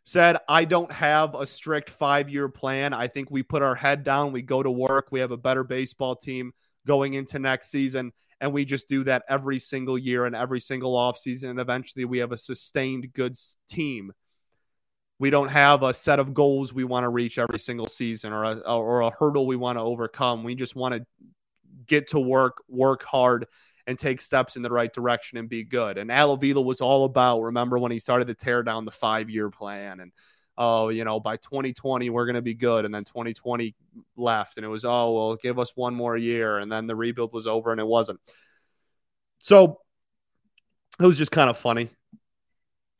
Said, 0.04 0.38
I 0.48 0.64
don't 0.64 0.90
have 0.90 1.34
a 1.34 1.44
strict 1.44 1.90
five 1.90 2.30
year 2.30 2.48
plan. 2.48 2.94
I 2.94 3.08
think 3.08 3.30
we 3.30 3.42
put 3.42 3.62
our 3.62 3.74
head 3.74 4.04
down, 4.04 4.32
we 4.32 4.40
go 4.40 4.62
to 4.62 4.70
work, 4.70 5.08
we 5.10 5.20
have 5.20 5.32
a 5.32 5.36
better 5.36 5.64
baseball 5.64 6.16
team 6.16 6.52
going 6.86 7.12
into 7.12 7.38
next 7.38 7.70
season, 7.70 8.12
and 8.40 8.52
we 8.54 8.64
just 8.64 8.88
do 8.88 9.04
that 9.04 9.24
every 9.28 9.58
single 9.58 9.98
year 9.98 10.24
and 10.24 10.34
every 10.34 10.60
single 10.60 10.94
offseason. 10.94 11.50
And 11.50 11.60
eventually 11.60 12.06
we 12.06 12.18
have 12.18 12.32
a 12.32 12.38
sustained 12.38 13.12
good 13.12 13.36
team 13.68 14.12
we 15.18 15.31
don't 15.31 15.48
have 15.48 15.83
a 15.83 15.92
set 15.92 16.18
of 16.18 16.33
goals 16.33 16.72
we 16.72 16.85
want 16.85 17.04
to 17.04 17.09
reach 17.09 17.38
every 17.38 17.59
single 17.59 17.87
season 17.87 18.33
or 18.33 18.44
a, 18.44 18.59
or 18.61 19.00
a 19.00 19.11
hurdle 19.11 19.46
we 19.46 19.57
want 19.57 19.76
to 19.76 19.83
overcome. 19.83 20.44
We 20.44 20.54
just 20.54 20.76
want 20.76 20.94
to 20.94 21.07
get 21.87 22.11
to 22.11 22.20
work, 22.20 22.62
work 22.68 23.02
hard, 23.02 23.46
and 23.87 23.98
take 23.98 24.20
steps 24.20 24.54
in 24.54 24.62
the 24.62 24.70
right 24.70 24.92
direction 24.92 25.38
and 25.38 25.48
be 25.48 25.64
good. 25.64 25.98
And 25.98 26.12
Al 26.12 26.33
Avila 26.33 26.61
was 26.61 26.81
all 26.81 27.04
about, 27.04 27.40
remember 27.40 27.78
when 27.78 27.90
he 27.90 27.98
started 27.98 28.28
to 28.28 28.35
tear 28.35 28.62
down 28.62 28.85
the 28.85 28.90
five 28.90 29.28
year 29.28 29.50
plan 29.50 29.98
and, 29.98 30.12
oh, 30.57 30.90
you 30.90 31.04
know, 31.04 31.18
by 31.18 31.37
2020, 31.37 32.11
we're 32.11 32.26
going 32.26 32.37
to 32.37 32.42
be 32.42 32.54
good. 32.54 32.85
And 32.85 32.94
then 32.94 33.04
2020 33.04 33.74
left 34.16 34.57
and 34.57 34.64
it 34.64 34.68
was, 34.68 34.85
oh, 34.85 35.14
well, 35.14 35.37
give 35.37 35.59
us 35.59 35.72
one 35.74 35.94
more 35.94 36.16
year. 36.16 36.59
And 36.59 36.70
then 36.70 36.87
the 36.87 36.94
rebuild 36.94 37.33
was 37.33 37.46
over 37.46 37.72
and 37.72 37.81
it 37.81 37.87
wasn't. 37.87 38.20
So 39.38 39.81
it 41.00 41.07
was 41.07 41.16
just 41.16 41.33
kind 41.33 41.50
of 41.50 41.57
funny. 41.57 41.88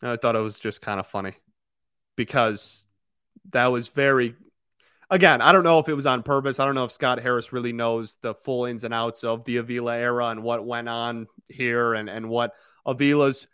I 0.03 0.17
thought 0.17 0.37
it 0.37 0.41
was 0.41 0.59
just 0.59 0.81
kind 0.81 0.99
of 0.99 1.07
funny 1.07 1.35
because 2.19 2.85
that 3.53 3.69
was 3.69 3.87
very 3.87 4.35
again, 5.09 5.41
I 5.41 5.53
don't 5.53 5.63
know 5.63 5.79
if 5.79 5.89
it 5.89 5.95
was 5.95 6.05
on 6.05 6.23
purpose. 6.23 6.59
I 6.59 6.67
don't 6.67 6.75
know 6.75 6.85
if 6.85 6.93
Scott 6.93 7.23
Harris 7.23 7.53
really 7.53 7.73
knows 7.73 8.19
the 8.21 8.35
full 8.35 8.67
ins 8.67 8.85
and 8.85 8.93
outs 8.93 9.25
of 9.25 9.45
the 9.45 9.57
Avila 9.57 9.97
era 9.97 10.27
and 10.27 10.43
what 10.43 10.67
went 10.67 10.89
on 10.89 11.29
here 11.49 11.95
and, 11.95 12.11
and 12.11 12.29
what 12.29 12.53
Avila's 12.87 13.47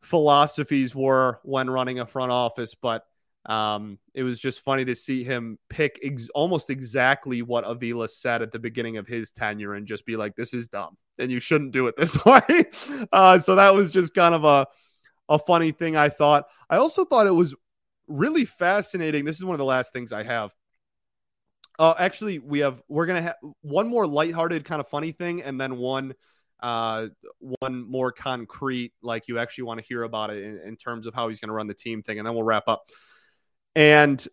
philosophies 0.00 0.94
were 0.94 1.40
when 1.42 1.68
running 1.68 1.98
a 1.98 2.06
front 2.06 2.32
office. 2.32 2.74
But 2.74 3.04
um, 3.44 3.98
it 4.14 4.22
was 4.22 4.38
just 4.38 4.60
funny 4.60 4.84
to 4.86 4.96
see 4.96 5.24
him 5.24 5.58
pick 5.68 5.98
ex- 6.02 6.30
almost 6.30 6.70
exactly 6.70 7.42
what 7.42 7.64
Avila 7.64 8.08
said 8.08 8.40
at 8.40 8.52
the 8.52 8.58
beginning 8.58 8.96
of 8.96 9.06
his 9.06 9.32
tenure 9.32 9.74
and 9.74 9.86
just 9.86 10.06
be 10.06 10.16
like, 10.16 10.36
this 10.36 10.54
is 10.54 10.68
dumb 10.68 10.96
and 11.18 11.30
you 11.30 11.40
shouldn't 11.40 11.72
do 11.72 11.88
it 11.88 11.96
this 11.96 12.16
way. 12.24 12.66
Uh, 13.12 13.38
so 13.38 13.56
that 13.56 13.74
was 13.74 13.90
just 13.90 14.14
kind 14.14 14.34
of 14.34 14.44
a, 14.44 14.66
a 15.28 15.38
funny 15.38 15.72
thing 15.72 15.96
I 15.96 16.08
thought. 16.08 16.46
I 16.70 16.76
also 16.76 17.04
thought 17.04 17.26
it 17.26 17.32
was 17.32 17.54
really 18.08 18.44
fascinating. 18.44 19.24
This 19.24 19.36
is 19.36 19.44
one 19.44 19.54
of 19.54 19.58
the 19.58 19.64
last 19.64 19.92
things 19.92 20.12
I 20.12 20.22
have. 20.22 20.54
Uh, 21.78 21.94
actually, 21.98 22.38
we 22.38 22.60
have 22.60 22.82
we're 22.88 23.06
gonna 23.06 23.22
have 23.22 23.36
one 23.60 23.88
more 23.88 24.06
lighthearted 24.06 24.64
kind 24.64 24.80
of 24.80 24.88
funny 24.88 25.12
thing, 25.12 25.42
and 25.42 25.60
then 25.60 25.76
one 25.76 26.14
uh 26.60 27.08
one 27.38 27.86
more 27.86 28.12
concrete, 28.12 28.94
like 29.02 29.28
you 29.28 29.38
actually 29.38 29.64
want 29.64 29.78
to 29.78 29.86
hear 29.86 30.02
about 30.02 30.30
it 30.30 30.42
in, 30.42 30.58
in 30.60 30.76
terms 30.76 31.06
of 31.06 31.14
how 31.14 31.28
he's 31.28 31.38
gonna 31.38 31.52
run 31.52 31.66
the 31.66 31.74
team 31.74 32.02
thing, 32.02 32.18
and 32.18 32.26
then 32.26 32.34
we'll 32.34 32.44
wrap 32.44 32.66
up. 32.66 32.90
And 33.74 34.26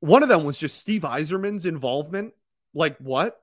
one 0.00 0.22
of 0.22 0.28
them 0.28 0.44
was 0.44 0.58
just 0.58 0.78
Steve 0.78 1.02
Yzerman's 1.02 1.64
involvement. 1.64 2.34
Like 2.74 2.98
what? 2.98 3.40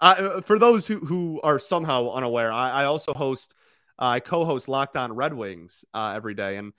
I, 0.00 0.40
for 0.40 0.58
those 0.58 0.86
who, 0.86 0.98
who 0.98 1.40
are 1.42 1.58
somehow 1.58 2.12
unaware, 2.12 2.50
I, 2.50 2.70
I 2.70 2.84
also 2.86 3.12
host, 3.12 3.52
uh, 3.98 4.06
I 4.06 4.20
co-host 4.20 4.66
Locked 4.66 4.96
On 4.96 5.12
Red 5.12 5.34
Wings 5.34 5.84
uh, 5.92 6.14
every 6.16 6.34
day, 6.34 6.56
and 6.56 6.72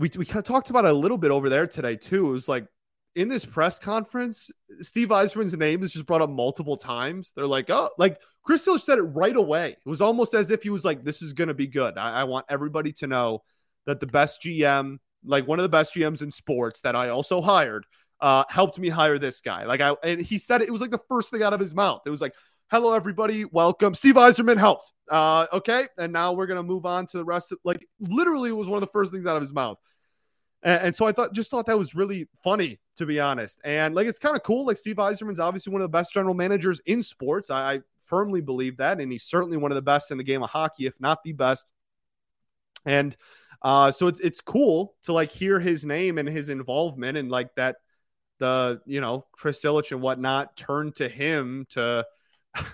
we 0.00 0.10
we 0.16 0.24
talked 0.24 0.70
about 0.70 0.86
it 0.86 0.90
a 0.90 0.94
little 0.94 1.18
bit 1.18 1.30
over 1.30 1.48
there 1.48 1.66
today 1.66 1.94
too. 1.94 2.30
It 2.30 2.32
was 2.32 2.48
like 2.48 2.66
in 3.14 3.28
this 3.28 3.44
press 3.44 3.78
conference, 3.78 4.50
Steve 4.80 5.08
Yzerman's 5.08 5.52
name 5.54 5.82
is 5.82 5.92
just 5.92 6.06
brought 6.06 6.22
up 6.22 6.30
multiple 6.30 6.76
times. 6.76 7.32
They're 7.36 7.46
like, 7.46 7.68
oh, 7.68 7.90
like 7.98 8.18
Chris 8.42 8.66
Ilitch 8.66 8.82
said 8.82 8.98
it 8.98 9.02
right 9.02 9.36
away. 9.36 9.76
It 9.84 9.88
was 9.88 10.00
almost 10.00 10.32
as 10.32 10.50
if 10.50 10.62
he 10.62 10.70
was 10.70 10.84
like, 10.84 11.04
this 11.04 11.20
is 11.20 11.34
going 11.34 11.48
to 11.48 11.54
be 11.54 11.66
good. 11.66 11.98
I, 11.98 12.20
I, 12.20 12.24
want 12.24 12.46
everybody 12.48 12.92
to 12.94 13.06
know 13.06 13.42
that 13.86 14.00
the 14.00 14.06
best 14.06 14.42
GM, 14.42 14.98
like 15.24 15.46
one 15.46 15.58
of 15.58 15.64
the 15.64 15.68
best 15.68 15.94
GMs 15.94 16.22
in 16.22 16.30
sports 16.30 16.80
that 16.82 16.94
I 16.94 17.08
also 17.08 17.40
hired, 17.40 17.84
uh, 18.20 18.44
helped 18.48 18.78
me 18.78 18.88
hire 18.88 19.18
this 19.18 19.40
guy. 19.40 19.64
Like 19.64 19.80
I, 19.80 19.96
and 20.04 20.20
he 20.20 20.38
said 20.38 20.62
it, 20.62 20.68
it 20.68 20.70
was 20.70 20.80
like 20.80 20.92
the 20.92 21.00
first 21.08 21.30
thing 21.30 21.42
out 21.42 21.52
of 21.52 21.60
his 21.60 21.74
mouth. 21.74 22.02
It 22.06 22.10
was 22.10 22.20
like, 22.20 22.34
hello, 22.70 22.94
everybody. 22.94 23.44
Welcome. 23.44 23.94
Steve 23.94 24.14
Yzerman 24.14 24.56
helped. 24.56 24.92
Uh, 25.10 25.46
okay. 25.52 25.88
And 25.98 26.12
now 26.12 26.32
we're 26.32 26.46
going 26.46 26.58
to 26.58 26.62
move 26.62 26.86
on 26.86 27.06
to 27.08 27.16
the 27.16 27.24
rest 27.24 27.50
of 27.50 27.58
like 27.64 27.84
literally 27.98 28.50
it 28.50 28.56
was 28.56 28.68
one 28.68 28.76
of 28.76 28.82
the 28.82 28.92
first 28.92 29.12
things 29.12 29.26
out 29.26 29.34
of 29.34 29.42
his 29.42 29.52
mouth. 29.52 29.78
And, 30.62 30.82
and 30.82 30.96
so 30.96 31.06
I 31.06 31.12
thought, 31.12 31.32
just 31.32 31.50
thought 31.50 31.66
that 31.66 31.78
was 31.78 31.94
really 31.94 32.28
funny, 32.42 32.80
to 32.96 33.06
be 33.06 33.20
honest. 33.20 33.60
And 33.64 33.94
like, 33.94 34.06
it's 34.06 34.18
kind 34.18 34.36
of 34.36 34.42
cool. 34.42 34.66
Like, 34.66 34.76
Steve 34.76 34.96
Yzerman's 34.96 35.40
obviously 35.40 35.72
one 35.72 35.82
of 35.82 35.84
the 35.84 35.96
best 35.96 36.12
general 36.12 36.34
managers 36.34 36.80
in 36.86 37.02
sports. 37.02 37.50
I, 37.50 37.74
I 37.74 37.80
firmly 38.00 38.40
believe 38.40 38.78
that. 38.78 39.00
And 39.00 39.10
he's 39.10 39.24
certainly 39.24 39.56
one 39.56 39.70
of 39.70 39.76
the 39.76 39.82
best 39.82 40.10
in 40.10 40.18
the 40.18 40.24
game 40.24 40.42
of 40.42 40.50
hockey, 40.50 40.86
if 40.86 41.00
not 41.00 41.22
the 41.22 41.32
best. 41.32 41.64
And 42.84 43.16
uh, 43.62 43.90
so 43.90 44.06
it's 44.06 44.20
it's 44.20 44.40
cool 44.40 44.94
to 45.02 45.12
like 45.12 45.30
hear 45.30 45.60
his 45.60 45.84
name 45.84 46.16
and 46.18 46.28
his 46.28 46.48
involvement 46.48 47.18
and 47.18 47.30
like 47.30 47.54
that 47.56 47.76
the 48.38 48.80
you 48.86 49.00
know 49.00 49.26
Chris 49.32 49.62
Ilitch 49.62 49.92
and 49.92 50.00
whatnot 50.00 50.56
turned 50.56 50.96
to 50.96 51.08
him 51.08 51.66
to 51.70 52.06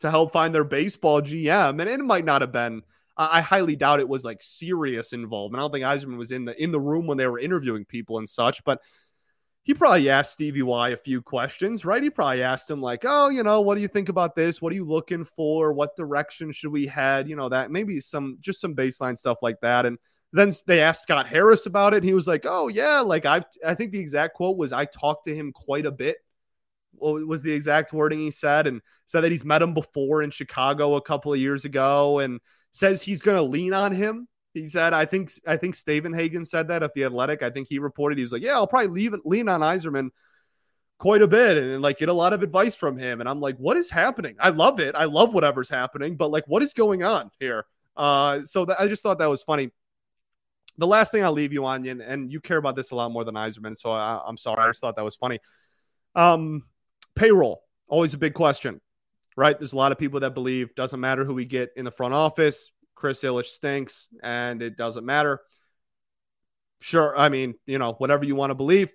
to 0.00 0.10
help 0.10 0.32
find 0.32 0.54
their 0.54 0.64
baseball 0.64 1.22
GM, 1.22 1.80
and 1.80 1.88
it 1.88 2.00
might 2.00 2.24
not 2.24 2.40
have 2.40 2.52
been. 2.52 2.82
I 3.16 3.40
highly 3.40 3.76
doubt 3.76 4.00
it 4.00 4.08
was 4.08 4.24
like 4.24 4.42
serious 4.42 5.12
involvement. 5.12 5.60
I 5.60 5.64
don't 5.64 5.72
think 5.72 5.84
Yzerman 5.84 6.18
was 6.18 6.32
in 6.32 6.46
the 6.46 6.62
in 6.62 6.72
the 6.72 6.80
room 6.80 7.06
when 7.06 7.16
they 7.18 7.26
were 7.26 7.38
interviewing 7.38 7.84
people 7.84 8.18
and 8.18 8.28
such, 8.28 8.64
but 8.64 8.80
he 9.62 9.72
probably 9.72 10.10
asked 10.10 10.32
Stevie 10.32 10.62
Y 10.62 10.90
a 10.90 10.96
few 10.96 11.22
questions, 11.22 11.84
right? 11.84 12.02
He 12.02 12.10
probably 12.10 12.42
asked 12.42 12.70
him 12.70 12.82
like, 12.82 13.04
"Oh, 13.06 13.30
you 13.30 13.42
know, 13.42 13.62
what 13.62 13.76
do 13.76 13.80
you 13.82 13.88
think 13.88 14.08
about 14.10 14.34
this? 14.34 14.60
What 14.60 14.72
are 14.72 14.76
you 14.76 14.84
looking 14.84 15.24
for? 15.24 15.72
What 15.72 15.96
direction 15.96 16.52
should 16.52 16.70
we 16.72 16.86
head? 16.86 17.28
You 17.28 17.36
know, 17.36 17.48
that 17.48 17.70
maybe 17.70 18.00
some 18.00 18.38
just 18.40 18.60
some 18.60 18.74
baseline 18.74 19.16
stuff 19.16 19.38
like 19.42 19.60
that." 19.62 19.86
And 19.86 19.98
then 20.32 20.52
they 20.66 20.80
asked 20.80 21.02
Scott 21.02 21.28
Harris 21.28 21.66
about 21.66 21.94
it. 21.94 21.98
And 21.98 22.04
he 22.04 22.14
was 22.14 22.26
like, 22.26 22.44
"Oh 22.46 22.68
yeah, 22.68 23.00
like 23.00 23.24
I 23.26 23.42
I 23.66 23.74
think 23.74 23.92
the 23.92 24.00
exact 24.00 24.34
quote 24.34 24.56
was 24.58 24.72
I 24.72 24.84
talked 24.86 25.24
to 25.26 25.34
him 25.34 25.52
quite 25.52 25.86
a 25.86 25.92
bit." 25.92 26.16
Was 26.96 27.42
the 27.42 27.52
exact 27.52 27.92
wording 27.92 28.20
he 28.20 28.30
said, 28.30 28.66
and 28.66 28.80
said 29.06 29.22
that 29.22 29.32
he's 29.32 29.44
met 29.44 29.62
him 29.62 29.74
before 29.74 30.22
in 30.22 30.30
Chicago 30.30 30.94
a 30.94 31.02
couple 31.02 31.32
of 31.32 31.40
years 31.40 31.64
ago, 31.64 32.18
and 32.20 32.40
says 32.74 33.00
he's 33.00 33.22
going 33.22 33.38
to 33.38 33.42
lean 33.42 33.72
on 33.72 33.92
him 33.92 34.28
he 34.54 34.66
said, 34.66 34.92
I 34.92 35.04
think 35.04 35.32
I 35.46 35.56
think 35.56 35.74
Stavenhagen 35.74 36.46
said 36.46 36.68
that 36.68 36.84
at 36.84 36.94
the 36.94 37.04
Athletic. 37.04 37.42
I 37.42 37.50
think 37.50 37.66
he 37.68 37.80
reported 37.80 38.18
he 38.18 38.22
was 38.22 38.32
like, 38.32 38.42
yeah, 38.42 38.54
I'll 38.54 38.68
probably 38.68 38.88
leave 38.88 39.14
lean 39.24 39.48
on 39.48 39.60
Yzerman 39.60 40.10
quite 40.98 41.22
a 41.22 41.26
bit 41.26 41.56
and, 41.56 41.72
and, 41.72 41.82
like 41.82 41.98
get 41.98 42.08
a 42.08 42.12
lot 42.14 42.32
of 42.32 42.42
advice 42.42 42.76
from 42.76 42.96
him. 42.96 43.18
And 43.18 43.28
I'm 43.28 43.40
like, 43.40 43.56
what 43.56 43.76
is 43.76 43.90
happening? 43.90 44.36
I 44.38 44.50
love 44.50 44.78
it. 44.78 44.94
I 44.94 45.04
love 45.04 45.34
whatever's 45.34 45.68
happening, 45.68 46.16
but 46.16 46.30
like, 46.30 46.44
what 46.46 46.62
is 46.62 46.72
going 46.72 47.02
on 47.02 47.32
here? 47.40 47.66
Uh, 47.96 48.44
so 48.44 48.64
th- 48.64 48.78
I 48.78 48.86
just 48.86 49.02
thought 49.02 49.18
that 49.18 49.28
was 49.28 49.42
funny. 49.42 49.70
The 50.78 50.86
last 50.86 51.10
thing 51.10 51.24
I'll 51.24 51.32
leave 51.32 51.52
you 51.52 51.66
on, 51.66 51.84
and, 51.86 52.00
and 52.00 52.32
you 52.32 52.40
care 52.40 52.56
about 52.56 52.76
this 52.76 52.92
a 52.92 52.96
lot 52.96 53.10
more 53.10 53.24
than 53.24 53.34
Yzerman, 53.34 53.76
so 53.76 53.90
I, 53.92 54.20
I'm 54.24 54.36
sorry. 54.36 54.62
I 54.62 54.68
just 54.68 54.80
thought 54.80 54.96
that 54.96 55.04
was 55.04 55.16
funny. 55.16 55.40
Um, 56.14 56.62
payroll, 57.16 57.62
always 57.88 58.14
a 58.14 58.18
big 58.18 58.34
question, 58.34 58.80
right? 59.36 59.58
There's 59.58 59.72
a 59.72 59.76
lot 59.76 59.92
of 59.92 59.98
people 59.98 60.20
that 60.20 60.34
believe 60.34 60.74
doesn't 60.74 61.00
matter 61.00 61.24
who 61.24 61.34
we 61.34 61.44
get 61.44 61.70
in 61.76 61.84
the 61.84 61.90
front 61.90 62.14
office, 62.14 62.70
Chris 62.94 63.22
Ilitch 63.22 63.46
stinks 63.46 64.08
and 64.22 64.62
it 64.62 64.76
doesn't 64.76 65.04
matter. 65.04 65.40
Sure, 66.80 67.16
I 67.16 67.28
mean, 67.28 67.54
you 67.66 67.78
know, 67.78 67.94
whatever 67.94 68.24
you 68.24 68.36
want 68.36 68.50
to 68.50 68.54
believe. 68.54 68.92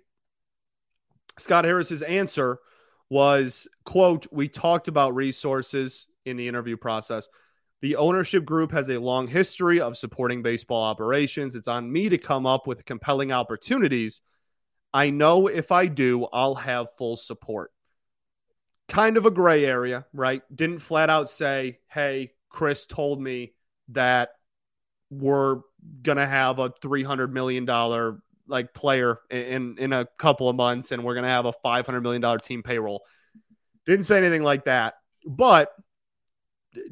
Scott 1.38 1.65
Harris's 1.65 2.02
answer 2.02 2.60
was, 3.10 3.67
quote, 3.86 4.28
we 4.32 4.47
talked 4.47 4.88
about 4.88 5.15
resources 5.15 6.08
in 6.25 6.38
the 6.38 6.47
interview 6.47 6.78
process. 6.78 7.28
The 7.82 7.95
ownership 7.95 8.45
group 8.45 8.71
has 8.73 8.89
a 8.89 8.99
long 8.99 9.28
history 9.28 9.80
of 9.80 9.97
supporting 9.97 10.43
baseball 10.43 10.84
operations. 10.84 11.56
It's 11.56 11.67
on 11.67 11.91
me 11.91 12.10
to 12.10 12.17
come 12.17 12.45
up 12.45 12.67
with 12.67 12.86
compelling 12.86 13.32
opportunities. 13.32 14.21
I 14.93 15.10
know 15.12 15.47
if 15.47 15.71
I 15.71 15.88
do, 15.88 16.25
I'll 16.34 16.56
have 16.56 16.95
full 16.97 17.15
support. 17.15 17.71
Kind 18.89 19.17
of 19.17 19.25
a 19.25 19.32
gray 19.32 19.65
area, 19.65 20.06
right? 20.13 20.41
Didn't 20.54 20.80
flat 20.80 21.10
out 21.10 21.30
say, 21.30 21.80
hey, 21.88 22.32
Chris 22.49 22.86
told 22.86 23.21
me 23.21 23.54
that 23.89 24.30
we're 25.10 25.62
gonna 26.02 26.28
have 26.28 26.60
a 26.60 26.73
three 26.82 27.04
hundred 27.04 27.34
million 27.34 27.65
dollar 27.65 28.21
like 28.47 28.73
player 28.73 29.19
in 29.30 29.78
in 29.78 29.93
a 29.93 30.06
couple 30.17 30.49
of 30.49 30.56
months, 30.56 30.91
and 30.91 31.04
we're 31.04 31.15
gonna 31.15 31.28
have 31.28 31.45
a 31.45 31.54
five 31.63 31.86
hundred 31.86 32.02
million 32.02 32.21
dollar 32.21 32.39
team 32.39 32.63
payroll. 32.63 33.04
Didn't 33.86 34.06
say 34.06 34.17
anything 34.17 34.43
like 34.43 34.65
that, 34.65 34.95
but 35.25 35.71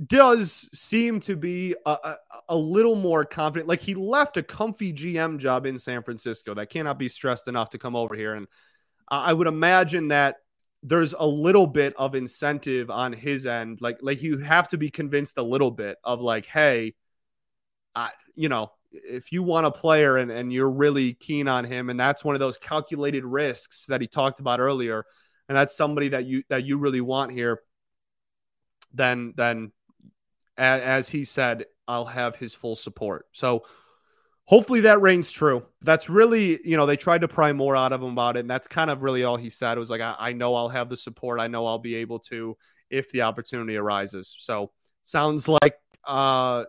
does 0.06 0.70
seem 0.74 1.20
to 1.22 1.36
be 1.36 1.76
a, 1.86 1.92
a, 1.92 2.18
a, 2.50 2.58
little 2.58 2.96
more 2.96 3.26
confident. 3.26 3.68
Like 3.68 3.82
he 3.82 3.94
left 3.94 4.38
a 4.38 4.44
comfy 4.44 4.92
GM 4.92 5.38
job 5.38 5.66
in 5.66 5.78
San 5.78 6.02
Francisco. 6.02 6.56
That 6.56 6.70
cannot 6.70 6.98
be 6.98 7.08
stressed 7.08 7.48
enough 7.48 7.70
to 7.72 7.78
come 7.78 7.96
over 7.96 8.16
here. 8.16 8.34
And 8.34 8.48
I 9.08 9.34
would 9.34 9.48
imagine 9.48 10.08
that 10.08 10.38
there's 10.88 11.14
a 11.14 11.28
little 11.28 11.68
bit 11.68 11.94
of 11.98 12.16
incentive 12.16 12.90
on 12.90 13.12
his 13.12 13.46
end. 13.46 13.80
Like, 13.82 13.98
like 14.02 14.22
you 14.22 14.38
have 14.38 14.70
to 14.70 14.78
be 14.78 14.90
convinced 14.90 15.38
a 15.38 15.44
little 15.44 15.72
bit 15.72 15.98
of 16.04 16.22
like, 16.22 16.46
hey, 16.46 16.96
I, 17.94 18.12
you 18.36 18.48
know, 18.48 18.72
if 18.92 19.34
you 19.34 19.44
want 19.44 19.66
a 19.66 19.72
player 19.72 20.16
and, 20.16 20.32
and 20.32 20.52
you're 20.54 20.70
really 20.70 21.14
keen 21.14 21.50
on 21.50 21.66
him, 21.66 21.90
and 21.90 22.00
that's 22.00 22.24
one 22.24 22.36
of 22.36 22.40
those 22.40 22.58
calculated 22.58 23.26
risks 23.26 23.86
that 23.88 24.00
he 24.00 24.08
talked 24.08 24.40
about 24.40 24.62
earlier, 24.62 25.04
and 25.50 25.58
that's 25.58 25.76
somebody 25.76 26.10
that 26.10 26.26
you 26.26 26.44
that 26.50 26.64
you 26.64 26.78
really 26.78 27.02
want 27.02 27.32
here, 27.32 27.62
then 28.94 29.34
then 29.36 29.72
as, 30.58 30.82
as 30.82 31.10
he 31.10 31.26
said, 31.26 31.66
I'll 31.88 32.06
have 32.06 32.38
his 32.38 32.54
full 32.54 32.76
support. 32.76 33.26
So 33.34 33.64
hopefully 34.48 34.82
that 34.82 35.02
rings 35.02 35.30
true. 35.30 35.64
That's 35.82 36.10
really, 36.10 36.60
you 36.64 36.78
know, 36.78 36.86
they 36.86 36.98
tried 36.98 37.22
to 37.22 37.28
pry 37.28 37.52
more 37.54 37.76
out 37.76 37.92
of 37.92 38.02
him 38.02 38.12
about 38.12 38.38
it. 38.38 38.42
And 38.42 38.50
that's 38.50 38.68
kind 38.68 38.90
of 38.90 39.04
really 39.04 39.24
all 39.24 39.36
he 39.36 39.50
said. 39.50 39.78
It 39.78 39.80
was 39.80 39.90
like, 39.90 40.02
I, 40.02 40.16
I, 40.18 40.34
know 40.34 40.56
I'll 40.56 40.70
have 40.70 40.90
the 40.90 40.98
support. 40.98 41.40
I 41.40 41.48
know 41.48 41.68
I'll 41.68 41.80
be 41.80 41.96
able 41.96 42.20
to 42.20 42.58
if 42.90 43.12
the 43.12 43.24
opportunity 43.24 43.76
arises. 43.76 44.36
So 44.40 44.72
sounds 45.04 45.50
like, 45.50 45.76
uh, 46.06 46.64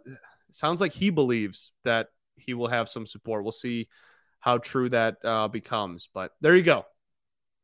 sounds 0.50 0.80
like 0.80 0.92
he 0.92 1.10
believes 1.10 1.70
that 1.84 2.08
he 2.36 2.52
will 2.52 2.68
have 2.68 2.88
some 2.88 3.06
support. 3.06 3.44
We'll 3.44 3.52
see 3.52 3.88
how 4.40 4.58
true 4.58 4.88
that 4.88 5.24
uh, 5.24 5.46
becomes. 5.46 6.08
But 6.12 6.32
there 6.40 6.56
you 6.56 6.64
go. 6.64 6.84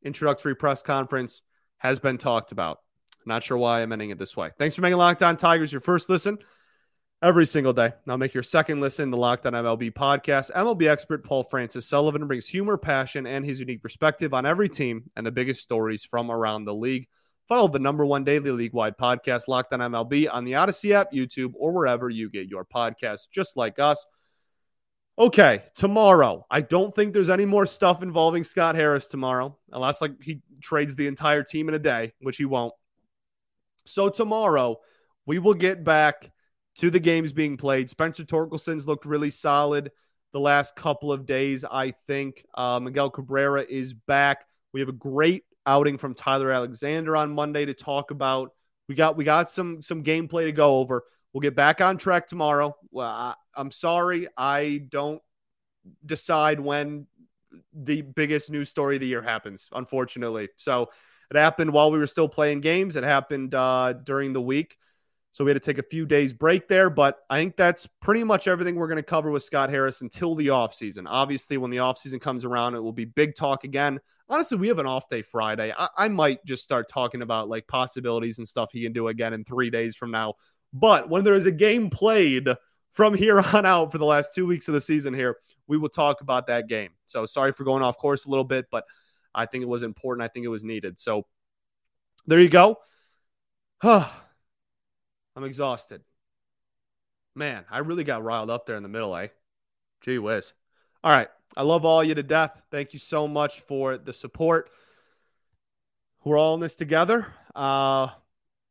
Introductory 0.05 0.55
press 0.55 0.81
conference 0.81 1.42
has 1.79 1.98
been 1.98 2.18
talked 2.18 2.53
about. 2.53 2.79
Not 3.27 3.42
sure 3.42 3.57
why 3.57 3.83
I'm 3.83 3.90
ending 3.90 4.11
it 4.11 4.18
this 4.18 4.37
way. 4.37 4.50
Thanks 4.59 4.77
for 4.77 4.83
making 4.83 4.98
Locked 4.98 5.22
On 5.22 5.37
Tigers 5.37 5.72
your 5.72 5.81
first 5.81 6.09
listen 6.09 6.38
every 7.25 7.47
single 7.47 7.73
day. 7.73 7.91
Now 8.05 8.19
make 8.19 8.35
your 8.35 8.43
second 8.43 8.83
listen 8.83 9.11
the 9.11 9.17
Locked 9.17 9.47
On 9.47 9.55
MLB 9.55 9.95
podcast. 9.95 10.53
MLB 10.53 10.87
expert 10.87 11.25
Paul 11.25 11.43
Francis 11.43 11.89
Sullivan 11.89 12.27
brings 12.27 12.47
humor, 12.47 12.77
passion, 12.77 13.27
and 13.27 13.47
his 13.47 13.61
unique 13.61 13.83
perspective 13.83 14.35
on 14.35 14.45
every 14.45 14.69
team 14.69 15.11
and 15.17 15.27
the 15.27 15.31
biggest 15.31 15.63
stories 15.63 16.05
from 16.05 16.31
around 16.31 16.67
the 16.67 16.75
league. 16.75 17.09
Follow 17.49 17.69
the 17.69 17.79
number 17.79 18.05
one 18.05 18.25
daily 18.25 18.51
league-wide 18.51 18.99
podcast, 18.99 19.49
Locked 19.49 19.73
On 19.73 19.81
MLB, 19.81 20.29
on 20.31 20.45
the 20.45 20.57
Odyssey 20.57 20.93
app, 20.93 21.13
YouTube, 21.13 21.55
or 21.57 21.73
wherever 21.73 22.11
you 22.11 22.29
get 22.29 22.47
your 22.47 22.67
podcasts, 22.67 23.27
just 23.33 23.57
like 23.57 23.79
us. 23.79 24.05
Okay, 25.19 25.63
tomorrow. 25.75 26.45
I 26.51 26.61
don't 26.61 26.95
think 26.95 27.15
there's 27.15 27.31
any 27.31 27.47
more 27.47 27.65
stuff 27.65 28.03
involving 28.03 28.45
Scott 28.45 28.75
Harris 28.75 29.07
tomorrow, 29.07 29.57
unless 29.73 30.03
like 30.03 30.23
he 30.23 30.43
trades 30.61 30.95
the 30.95 31.07
entire 31.07 31.43
team 31.43 31.71
in 31.71 31.75
a 31.75 31.79
day, 31.79 32.13
which 32.21 32.37
he 32.37 32.45
won't. 32.45 32.75
So 33.87 34.11
tomorrow, 34.11 34.77
we 35.25 35.39
will 35.39 35.55
get 35.55 35.85
back 35.85 36.31
to 36.77 36.91
the 36.91 37.01
games 37.01 37.33
being 37.33 37.57
played. 37.57 37.91
Spencer 37.91 38.25
Torkelson's 38.25 38.87
looked 38.87 39.05
really 39.05 39.31
solid 39.31 39.93
the 40.33 40.41
last 40.41 40.75
couple 40.75 41.13
of 41.13 41.27
days, 41.27 41.65
I 41.65 41.93
think. 41.93 42.45
Uh, 42.55 42.81
Miguel 42.81 43.11
Cabrera 43.11 43.65
is 43.69 43.95
back. 43.95 44.45
We 44.73 44.81
have 44.81 44.89
a 44.89 44.93
great 44.93 45.45
outing 45.67 45.99
from 45.99 46.15
Tyler 46.15 46.51
Alexander 46.51 47.17
on 47.17 47.35
Monday 47.35 47.65
to 47.65 47.75
talk 47.75 48.11
about. 48.11 48.53
We 48.89 48.95
got 48.95 49.17
we 49.17 49.25
got 49.25 49.49
some 49.49 49.81
some 49.81 50.03
gameplay 50.03 50.45
to 50.45 50.53
go 50.53 50.79
over. 50.79 51.05
We'll 51.33 51.41
get 51.41 51.55
back 51.55 51.81
on 51.81 51.99
track 51.99 52.27
tomorrow. 52.27 52.77
Well, 52.91 53.09
I, 53.09 53.35
I'm 53.55 53.71
sorry, 53.71 54.29
I 54.37 54.83
don't 54.89 55.23
decide 56.05 56.61
when 56.61 57.07
the 57.73 58.03
biggest 58.03 58.51
news 58.51 58.69
story 58.69 58.97
of 58.97 59.01
the 59.01 59.07
year 59.07 59.23
happens, 59.23 59.69
unfortunately. 59.73 60.49
So 60.57 60.91
it 61.31 61.37
happened 61.37 61.73
while 61.73 61.91
we 61.91 61.99
were 61.99 62.07
still 62.07 62.29
playing 62.29 62.61
games. 62.61 62.97
It 62.97 63.05
happened 63.05 63.55
uh, 63.55 63.93
during 63.93 64.33
the 64.33 64.41
week. 64.41 64.77
So 65.35 65.44
we 65.44 65.51
had 65.51 65.61
to 65.61 65.73
take 65.73 65.79
a 65.79 65.88
few 65.88 66.07
days 66.07 66.33
break 66.33 66.68
there, 66.68 66.88
but 66.88 67.18
I 67.29 67.38
think 67.38 67.57
that's 67.57 67.88
pretty 68.01 68.23
much 68.23 68.47
everything 68.47 68.77
we're 68.77 68.87
going 68.87 68.99
to 68.99 69.03
cover 69.03 69.33
with 69.33 69.42
Scott 69.42 69.68
Harris 69.68 70.01
until 70.01 70.37
the 70.37 70.47
offseason. 70.47 71.07
Obviously, 71.09 71.57
when 71.57 71.73
the 71.73 71.79
offseason 71.79 72.20
comes 72.20 72.44
around, 72.44 72.77
it 72.77 72.81
will 72.81 72.92
be 72.92 73.05
big 73.05 73.35
talk 73.35 73.64
again. 73.64 73.99
Honestly, 74.29 74.57
we 74.57 74.68
have 74.68 74.79
an 74.79 74.87
off 74.87 75.09
day 75.09 75.23
Friday. 75.23 75.75
I, 75.77 75.88
I 75.99 76.07
might 76.07 76.44
just 76.44 76.62
start 76.62 76.88
talking 76.88 77.20
about 77.20 77.49
like 77.49 77.66
possibilities 77.66 78.38
and 78.38 78.47
stuff 78.47 78.70
he 78.70 78.85
can 78.85 78.92
do 78.92 79.09
again 79.09 79.33
in 79.33 79.42
three 79.42 79.70
days 79.70 79.97
from 79.97 80.12
now. 80.12 80.35
But 80.73 81.09
when 81.09 81.25
there 81.25 81.35
is 81.35 81.47
a 81.47 81.51
game 81.51 81.90
played 81.90 82.47
from 82.92 83.12
here 83.14 83.40
on 83.53 83.66
out 83.66 83.90
for 83.90 83.99
the 83.99 84.05
last 84.05 84.35
two 84.35 84.47
weeks 84.47 84.68
of 84.68 84.75
the 84.75 84.81
season 84.81 85.14
here, 85.14 85.38
we 85.66 85.77
will 85.77 85.88
talk 85.88 86.20
about 86.20 86.47
that 86.47 86.68
game. 86.68 86.90
So 87.07 87.27
sorry 87.27 87.51
for 87.51 87.64
going 87.64 87.82
off 87.82 87.99
course 87.99 88.24
a 88.24 88.30
little 88.30 88.45
bit, 88.45 88.66
but 88.70 88.85
I 89.35 89.47
think 89.47 89.62
it 89.62 89.68
was 89.68 89.82
important. 89.82 90.24
I 90.24 90.28
think 90.28 90.45
it 90.45 90.49
was 90.49 90.62
needed. 90.62 91.01
So 91.01 91.26
there 92.24 92.41
you 92.41 92.49
go. 92.49 92.78
I'm 95.37 95.45
exhausted. 95.45 96.03
Man, 97.35 97.64
I 97.70 97.78
really 97.78 98.05
got 98.05 98.22
riled 98.22 98.51
up 98.51 98.66
there 98.66 98.76
in 98.76 98.82
the 98.82 98.89
middle, 98.89 99.16
eh? 99.16 99.28
Gee 100.03 100.18
whiz. 100.18 100.53
All 101.03 101.11
right. 101.11 101.28
I 101.57 101.62
love 101.62 101.85
all 101.85 102.03
you 102.03 102.14
to 102.14 102.22
death. 102.22 102.61
Thank 102.70 102.93
you 102.93 102.99
so 102.99 103.28
much 103.28 103.61
for 103.61 103.97
the 103.97 104.12
support. 104.12 104.70
We're 106.24 106.39
all 106.39 106.55
in 106.55 106.61
this 106.61 106.74
together. 106.74 107.26
Uh, 107.55 108.09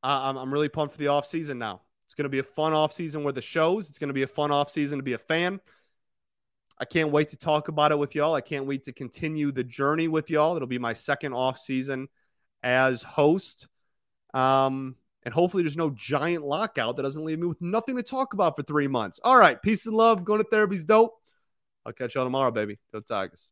I'm, 0.02 0.38
I'm 0.38 0.54
really 0.54 0.70
pumped 0.70 0.94
for 0.94 1.00
the 1.00 1.08
off 1.08 1.26
season 1.26 1.60
now. 1.60 1.82
It's 2.06 2.16
going 2.16 2.26
to 2.26 2.30
be 2.30 2.40
a 2.40 2.44
fun 2.44 2.74
off 2.74 2.92
season 2.92 3.24
where 3.24 3.34
the 3.34 3.42
shows. 3.42 3.90
It's 3.90 4.00
going 4.00 4.10
to 4.10 4.14
be 4.14 4.24
a 4.24 4.28
fun 4.28 4.52
off 4.52 4.70
season 4.70 5.00
to 5.00 5.04
be 5.04 5.14
a 5.14 5.18
fan. 5.18 5.62
I 6.80 6.86
can't 6.86 7.12
wait 7.12 7.30
to 7.30 7.38
talk 7.38 7.68
about 7.68 7.92
it 7.92 8.00
with 8.00 8.16
y'all. 8.16 8.34
I 8.34 8.42
can't 8.42 8.66
wait 8.66 8.84
to 8.86 8.92
continue 8.92 9.52
the 9.52 9.64
journey 9.64 10.08
with 10.08 10.30
y'all. 10.30 10.56
It'll 10.56 10.68
be 10.68 10.80
my 10.80 10.94
second 10.94 11.34
off 11.34 11.60
season 11.60 12.10
as 12.62 13.04
host. 13.04 13.68
Um, 14.34 14.96
And 15.26 15.34
hopefully, 15.34 15.64
there's 15.64 15.78
no 15.78 15.90
giant 15.92 16.44
lockout 16.44 16.98
that 16.98 17.04
doesn't 17.04 17.24
leave 17.24 17.40
me 17.40 17.48
with 17.48 17.62
nothing 17.62 17.96
to 17.96 18.04
talk 18.04 18.34
about 18.34 18.56
for 18.56 18.64
three 18.64 18.88
months. 18.88 19.20
All 19.24 19.38
right. 19.38 19.62
Peace 19.62 19.86
and 19.86 19.96
love. 19.96 20.26
Going 20.26 20.42
to 20.42 20.48
therapy's 20.50 20.86
dope. 20.86 21.14
I'll 21.86 21.94
catch 21.94 22.16
y'all 22.16 22.26
tomorrow, 22.26 22.52
baby. 22.52 22.80
Go 22.92 23.00
Tigers. 23.00 23.50